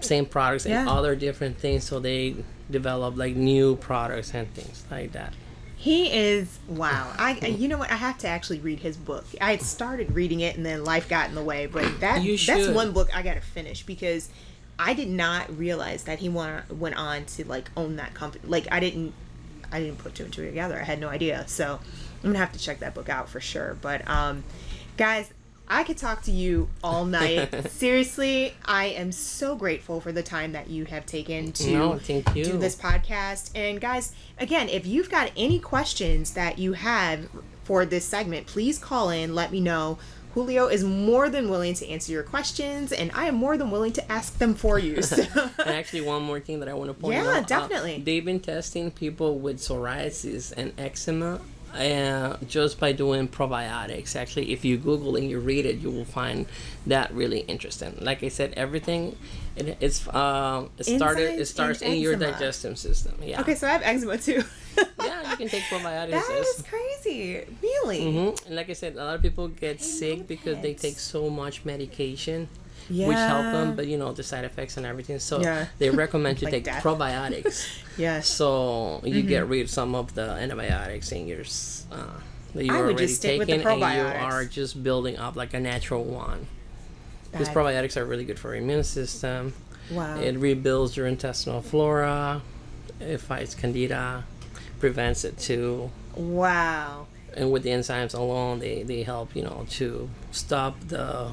same 0.00 0.24
products 0.26 0.64
and 0.66 0.88
other 0.88 1.16
different 1.16 1.58
things 1.58 1.84
so 1.84 1.98
they 1.98 2.36
develop 2.70 3.16
like 3.16 3.34
new 3.34 3.76
products 3.76 4.32
and 4.34 4.52
things 4.54 4.84
like 4.90 5.12
that. 5.12 5.34
He 5.76 6.10
is 6.12 6.58
wow. 6.66 7.12
I 7.18 7.38
you 7.46 7.68
know 7.68 7.78
what? 7.78 7.90
I 7.90 7.94
have 7.96 8.18
to 8.18 8.28
actually 8.28 8.58
read 8.60 8.80
his 8.80 8.96
book. 8.96 9.24
I 9.40 9.52
had 9.52 9.62
started 9.62 10.12
reading 10.12 10.40
it 10.40 10.56
and 10.56 10.66
then 10.66 10.82
life 10.84 11.08
got 11.08 11.28
in 11.28 11.34
the 11.36 11.42
way. 11.42 11.66
But 11.66 12.00
that 12.00 12.22
that's 12.46 12.68
one 12.68 12.92
book 12.92 13.14
I 13.16 13.22
got 13.22 13.34
to 13.34 13.40
finish 13.40 13.84
because 13.84 14.28
I 14.78 14.94
did 14.94 15.08
not 15.08 15.56
realize 15.56 16.04
that 16.04 16.20
he 16.20 16.28
went 16.28 16.70
went 16.70 16.96
on 16.96 17.24
to 17.26 17.44
like 17.46 17.70
own 17.76 17.96
that 17.96 18.14
company. 18.14 18.44
Like 18.46 18.68
I 18.70 18.80
didn't 18.80 19.12
I 19.72 19.80
didn't 19.80 19.98
put 19.98 20.14
two 20.14 20.24
and 20.24 20.32
two 20.32 20.46
together. 20.46 20.78
I 20.80 20.84
had 20.84 21.00
no 21.00 21.08
idea. 21.08 21.44
So 21.48 21.80
I'm 22.22 22.30
gonna 22.30 22.38
have 22.38 22.52
to 22.52 22.58
check 22.58 22.78
that 22.80 22.94
book 22.94 23.08
out 23.08 23.28
for 23.28 23.40
sure. 23.40 23.76
But 23.80 24.08
um, 24.08 24.44
guys. 24.96 25.30
I 25.70 25.84
could 25.84 25.98
talk 25.98 26.22
to 26.22 26.30
you 26.30 26.70
all 26.82 27.04
night. 27.20 27.68
Seriously, 27.70 28.54
I 28.64 28.86
am 28.86 29.12
so 29.12 29.54
grateful 29.54 30.00
for 30.00 30.12
the 30.12 30.22
time 30.22 30.52
that 30.52 30.70
you 30.70 30.86
have 30.86 31.04
taken 31.04 31.52
to 31.52 31.70
No, 31.70 31.98
do 31.98 32.56
this 32.56 32.74
podcast. 32.74 33.50
And 33.54 33.78
guys, 33.78 34.14
again, 34.38 34.70
if 34.70 34.86
you've 34.86 35.10
got 35.10 35.30
any 35.36 35.58
questions 35.58 36.30
that 36.32 36.58
you 36.58 36.72
have 36.72 37.28
for 37.64 37.84
this 37.84 38.06
segment, 38.06 38.46
please 38.46 38.78
call 38.78 39.10
in. 39.10 39.34
Let 39.34 39.52
me 39.52 39.60
know. 39.60 39.98
Julio 40.34 40.66
is 40.68 40.84
more 40.84 41.28
than 41.28 41.48
willing 41.48 41.74
to 41.74 41.88
answer 41.88 42.12
your 42.12 42.22
questions, 42.22 42.92
and 42.92 43.10
I 43.14 43.26
am 43.26 43.34
more 43.34 43.56
than 43.56 43.70
willing 43.70 43.92
to 43.94 44.12
ask 44.12 44.38
them 44.38 44.54
for 44.54 44.78
you. 44.78 45.02
So. 45.08 45.22
And 45.58 45.68
actually, 45.70 46.02
one 46.02 46.22
more 46.22 46.38
thing 46.40 46.60
that 46.60 46.68
I 46.68 46.74
want 46.74 46.90
to 46.90 46.94
point 46.94 47.14
Yeah, 47.14 47.26
out. 47.28 47.34
Yeah, 47.34 47.40
definitely. 47.60 48.02
they've 48.04 48.24
been 48.24 48.40
testing 48.40 48.90
people 48.90 49.38
with 49.38 49.58
psoriasis 49.58 50.52
and 50.56 50.72
eczema 50.78 51.40
uh, 51.74 52.36
just 52.46 52.78
by 52.80 52.92
doing 52.92 53.28
probiotics. 53.28 54.16
Actually, 54.16 54.52
if 54.52 54.64
you 54.64 54.76
Google 54.78 55.16
and 55.16 55.28
you 55.28 55.38
read 55.38 55.66
it, 55.66 55.76
you 55.76 55.90
will 55.90 56.04
find 56.04 56.46
that 56.86 57.12
really 57.12 57.40
interesting. 57.40 57.96
Like 58.00 58.22
I 58.22 58.28
said, 58.28 58.54
everything 58.56 59.16
it, 59.56 59.76
it's 59.80 60.06
um, 60.14 60.70
it 60.78 60.84
started 60.84 61.38
it 61.40 61.46
starts 61.46 61.82
and 61.82 61.94
in 61.94 62.00
your 62.00 62.16
digestive 62.16 62.78
system. 62.78 63.14
Yeah. 63.22 63.40
okay, 63.40 63.54
so 63.54 63.66
I 63.66 63.70
have 63.72 63.82
eczema 63.82 64.18
too. 64.18 64.42
Yeah, 65.02 65.30
you 65.32 65.36
can 65.36 65.48
take 65.48 65.64
probiotics. 65.64 66.10
that 66.10 66.44
is 66.56 66.62
crazy. 66.68 67.44
Really? 67.60 68.00
Mhm. 68.00 68.46
And 68.46 68.54
like 68.54 68.70
I 68.70 68.74
said, 68.74 68.94
a 68.94 69.04
lot 69.04 69.16
of 69.16 69.22
people 69.22 69.48
get 69.48 69.80
sick 69.82 70.28
because 70.28 70.58
they 70.62 70.72
take 70.74 71.00
so 71.00 71.28
much 71.28 71.64
medication, 71.64 72.48
which 72.88 73.16
help 73.16 73.42
them, 73.52 73.76
but 73.76 73.86
you 73.86 73.96
know 73.98 74.12
the 74.12 74.22
side 74.22 74.44
effects 74.44 74.76
and 74.76 74.86
everything. 74.86 75.18
So 75.18 75.40
Yeah. 75.40 75.66
they 75.78 75.90
recommend 76.04 76.40
you 76.40 76.46
Like 76.46 76.52
take 76.54 76.64
death. 76.64 76.82
probiotics, 76.82 77.66
Yes. 77.98 78.26
so 78.28 79.00
you 79.04 79.16
Mm-hmm. 79.20 79.28
get 79.28 79.46
rid 79.48 79.62
of 79.62 79.70
some 79.70 79.94
of 79.94 80.14
the 80.14 80.22
antibiotics 80.30 81.12
in 81.12 81.26
your 81.26 81.42
uh, 81.92 82.20
that 82.54 82.64
you 82.64 82.72
I 82.74 82.78
already 82.78 82.98
just 83.06 83.16
stick 83.16 83.38
with 83.38 83.48
the 83.48 83.58
taking, 83.58 83.82
and 83.82 83.96
you 83.98 84.24
are 84.24 84.44
just 84.44 84.82
building 84.82 85.16
up 85.18 85.36
like 85.36 85.52
a 85.54 85.60
natural 85.60 86.04
one. 86.04 86.46
These 87.36 87.50
probiotics 87.50 87.96
are 87.98 88.06
really 88.06 88.24
good 88.24 88.38
for 88.38 88.54
your 88.54 88.62
immune 88.62 88.84
system. 88.84 89.52
Wow. 89.90 90.18
It 90.18 90.36
rebuilds 90.38 90.96
your 90.96 91.06
intestinal 91.06 91.60
flora. 91.62 92.40
It 93.00 93.18
fights 93.20 93.54
candida, 93.54 94.24
prevents 94.80 95.24
it 95.24 95.38
too 95.38 95.90
wow. 96.16 97.06
and 97.36 97.52
with 97.52 97.62
the 97.62 97.70
enzymes 97.70 98.12
alone 98.14 98.58
they, 98.58 98.82
they 98.82 99.02
help 99.04 99.36
you 99.36 99.42
know 99.42 99.66
to 99.70 100.08
stop 100.32 100.74
the 100.88 101.30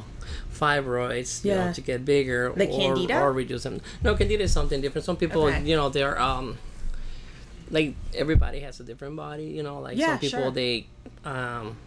fibroids 0.53 1.43
you 1.45 1.51
Yeah. 1.51 1.67
know 1.67 1.73
to 1.73 1.81
get 1.81 2.05
bigger 2.05 2.49
or, 2.49 2.55
candida? 2.55 3.19
or 3.19 3.31
reduce 3.33 3.63
them 3.63 3.81
no 4.03 4.15
candida 4.15 4.43
is 4.43 4.51
something 4.51 4.81
different 4.81 5.05
some 5.05 5.17
people 5.17 5.43
Okay. 5.45 5.61
you 5.63 5.75
know 5.75 5.89
they're 5.89 6.19
um 6.19 6.57
like 7.71 7.95
everybody 8.13 8.59
has 8.59 8.79
a 8.79 8.83
different 8.83 9.15
body 9.15 9.45
you 9.45 9.63
know 9.63 9.79
like 9.79 9.97
Yeah, 9.97 10.07
some 10.11 10.19
people 10.19 10.43
sure. 10.45 10.51
they 10.51 10.85
um 11.23 11.77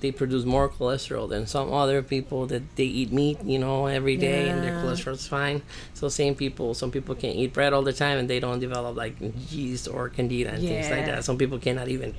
they 0.00 0.12
produce 0.12 0.44
more 0.44 0.68
cholesterol 0.68 1.28
than 1.28 1.46
some 1.46 1.72
other 1.72 2.02
people 2.02 2.44
that 2.48 2.76
they 2.76 2.84
eat 2.84 3.10
meat, 3.10 3.38
you 3.42 3.58
know, 3.58 3.86
every 3.86 4.18
day 4.18 4.50
and 4.50 4.62
their 4.62 4.72
Yeah. 4.72 4.82
cholesterol's 4.82 5.26
fine. 5.26 5.62
So 5.94 6.10
same 6.10 6.34
people, 6.34 6.74
some 6.74 6.90
people 6.90 7.14
can 7.14 7.30
eat 7.30 7.54
bread 7.54 7.72
all 7.72 7.80
the 7.80 7.94
time 7.94 8.18
and 8.18 8.28
they 8.28 8.38
don't 8.38 8.58
develop 8.60 8.96
like 8.98 9.16
yeast 9.50 9.88
or 9.88 10.10
candida 10.10 10.50
and 10.50 10.60
things 10.68 10.90
like 10.90 11.06
that. 11.06 11.24
Some 11.24 11.38
people 11.38 11.58
cannot 11.58 11.88
even 11.88 12.14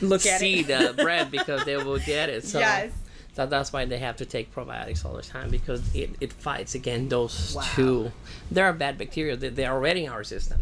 Look 0.00 0.24
at 0.24 0.40
see 0.40 0.62
the 0.62 0.94
bread 0.96 1.30
because 1.30 1.66
they 1.66 1.76
will 1.76 1.98
get 1.98 2.30
it. 2.30 2.42
So 2.52 2.60
Yes. 2.60 2.90
That, 3.34 3.50
that's 3.50 3.72
why 3.72 3.84
they 3.84 3.98
have 3.98 4.16
to 4.18 4.24
take 4.24 4.54
probiotics 4.54 5.04
all 5.04 5.14
the 5.14 5.22
time 5.22 5.50
because 5.50 5.94
it, 5.94 6.10
it 6.20 6.32
fights 6.32 6.74
against 6.74 7.10
those 7.10 7.54
Wow. 7.56 7.62
two. 7.74 8.12
There 8.50 8.64
are 8.64 8.72
bad 8.72 8.96
bacteria 8.98 9.36
that 9.36 9.56
they're 9.56 9.72
already 9.72 10.04
in 10.04 10.10
our 10.12 10.24
system, 10.24 10.60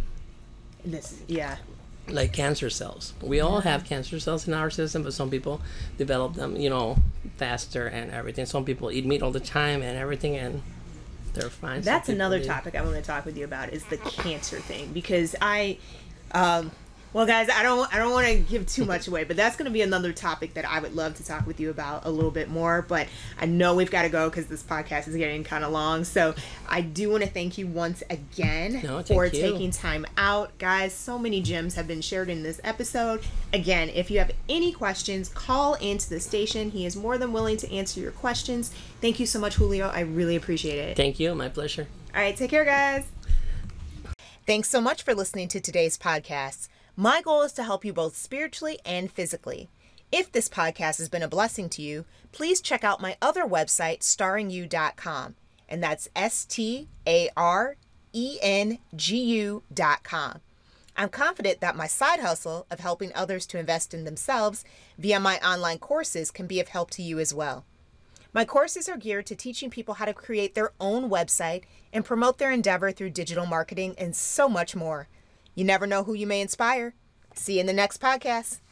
This 0.84 1.20
yeah. 1.28 1.56
like 2.08 2.32
cancer 2.32 2.70
cells. 2.70 3.12
We 3.20 3.40
all 3.40 3.60
have 3.60 3.84
cancer 3.84 4.18
cells 4.20 4.48
in 4.48 4.54
our 4.54 4.70
system, 4.70 5.02
but 5.02 5.12
some 5.12 5.30
people 5.30 5.60
develop 5.98 6.34
them, 6.34 6.56
you 6.56 6.70
know, 6.70 6.96
faster 7.36 7.86
and 7.86 8.10
everything. 8.10 8.46
Some 8.46 8.64
people 8.64 8.90
eat 8.90 9.04
meat 9.06 9.22
all 9.22 9.30
the 9.32 9.40
time 9.40 9.82
and 9.82 9.96
everything, 9.98 10.36
and 10.36 10.62
they're 11.34 11.50
fine. 11.50 11.82
That's 11.82 12.08
another 12.08 12.38
they- 12.40 12.46
topic 12.46 12.74
I 12.74 12.82
want 12.82 12.96
to 12.96 13.02
talk 13.02 13.24
with 13.24 13.36
you 13.36 13.44
about 13.44 13.70
is 13.72 13.84
the 13.84 13.96
cancer 13.98 14.58
thing 14.58 14.92
because 14.92 15.34
I, 15.40 15.78
um, 16.32 16.70
well, 17.12 17.26
guys, 17.26 17.48
I 17.50 17.62
don't 17.62 17.92
I 17.94 17.98
don't 17.98 18.12
want 18.12 18.26
to 18.26 18.36
give 18.38 18.66
too 18.66 18.84
much 18.84 19.06
away, 19.08 19.24
but 19.24 19.36
that's 19.36 19.56
going 19.56 19.66
to 19.66 19.70
be 19.70 19.82
another 19.82 20.12
topic 20.12 20.54
that 20.54 20.64
I 20.64 20.80
would 20.80 20.94
love 20.94 21.14
to 21.16 21.24
talk 21.24 21.46
with 21.46 21.60
you 21.60 21.70
about 21.70 22.06
a 22.06 22.10
little 22.10 22.30
bit 22.30 22.48
more. 22.48 22.82
But 22.82 23.08
I 23.40 23.46
know 23.46 23.74
we've 23.74 23.90
got 23.90 24.02
to 24.02 24.08
go 24.08 24.30
because 24.30 24.46
this 24.46 24.62
podcast 24.62 25.08
is 25.08 25.16
getting 25.16 25.44
kind 25.44 25.64
of 25.64 25.72
long. 25.72 26.04
So 26.04 26.34
I 26.68 26.80
do 26.80 27.10
want 27.10 27.22
to 27.22 27.28
thank 27.28 27.58
you 27.58 27.66
once 27.66 28.02
again 28.10 28.80
No, 28.82 29.02
for 29.02 29.26
you. 29.26 29.30
taking 29.30 29.70
time 29.70 30.06
out, 30.16 30.56
guys. 30.58 30.94
So 30.94 31.18
many 31.18 31.40
gems 31.42 31.74
have 31.74 31.86
been 31.86 32.00
shared 32.00 32.30
in 32.30 32.42
this 32.42 32.60
episode. 32.64 33.22
Again, 33.52 33.88
if 33.90 34.10
you 34.10 34.18
have 34.18 34.30
any 34.48 34.72
questions, 34.72 35.28
call 35.28 35.74
into 35.74 36.08
the 36.08 36.20
station. 36.20 36.70
He 36.70 36.86
is 36.86 36.96
more 36.96 37.18
than 37.18 37.32
willing 37.32 37.56
to 37.58 37.70
answer 37.72 38.00
your 38.00 38.12
questions. 38.12 38.72
Thank 39.00 39.20
you 39.20 39.26
so 39.26 39.38
much, 39.38 39.56
Julio. 39.56 39.88
I 39.88 40.00
really 40.00 40.36
appreciate 40.36 40.78
it. 40.78 40.96
Thank 40.96 41.20
you. 41.20 41.34
My 41.34 41.48
pleasure. 41.48 41.88
All 42.14 42.20
right, 42.20 42.36
take 42.36 42.50
care, 42.50 42.64
guys. 42.64 43.04
Thanks 44.46 44.68
so 44.68 44.80
much 44.80 45.02
for 45.02 45.14
listening 45.14 45.48
to 45.48 45.60
today's 45.60 45.96
podcast. 45.96 46.68
My 46.96 47.22
goal 47.22 47.40
is 47.40 47.52
to 47.54 47.62
help 47.62 47.86
you 47.86 47.92
both 47.94 48.16
spiritually 48.16 48.78
and 48.84 49.10
physically. 49.10 49.70
If 50.10 50.30
this 50.30 50.50
podcast 50.50 50.98
has 50.98 51.08
been 51.08 51.22
a 51.22 51.28
blessing 51.28 51.70
to 51.70 51.82
you, 51.82 52.04
please 52.32 52.60
check 52.60 52.84
out 52.84 53.00
my 53.00 53.16
other 53.22 53.44
website, 53.44 54.00
starringyou.com. 54.00 55.34
And 55.70 55.82
that's 55.82 56.10
S 56.14 56.44
T 56.44 56.88
A 57.06 57.30
R 57.34 57.76
E 58.12 58.38
N 58.42 58.78
G 58.94 59.16
U.com. 59.22 60.40
I'm 60.94 61.08
confident 61.08 61.62
that 61.62 61.76
my 61.76 61.86
side 61.86 62.20
hustle 62.20 62.66
of 62.70 62.80
helping 62.80 63.10
others 63.14 63.46
to 63.46 63.58
invest 63.58 63.94
in 63.94 64.04
themselves 64.04 64.62
via 64.98 65.18
my 65.18 65.38
online 65.38 65.78
courses 65.78 66.30
can 66.30 66.46
be 66.46 66.60
of 66.60 66.68
help 66.68 66.90
to 66.90 67.02
you 67.02 67.18
as 67.18 67.32
well. 67.32 67.64
My 68.34 68.44
courses 68.44 68.90
are 68.90 68.98
geared 68.98 69.24
to 69.26 69.34
teaching 69.34 69.70
people 69.70 69.94
how 69.94 70.04
to 70.04 70.12
create 70.12 70.54
their 70.54 70.72
own 70.78 71.08
website 71.08 71.62
and 71.90 72.04
promote 72.04 72.36
their 72.36 72.52
endeavor 72.52 72.92
through 72.92 73.10
digital 73.10 73.46
marketing 73.46 73.94
and 73.96 74.14
so 74.14 74.46
much 74.46 74.76
more. 74.76 75.08
You 75.54 75.64
never 75.64 75.86
know 75.86 76.04
who 76.04 76.14
you 76.14 76.26
may 76.26 76.40
inspire. 76.40 76.94
See 77.34 77.54
you 77.54 77.60
in 77.60 77.66
the 77.66 77.72
next 77.72 78.00
podcast. 78.00 78.62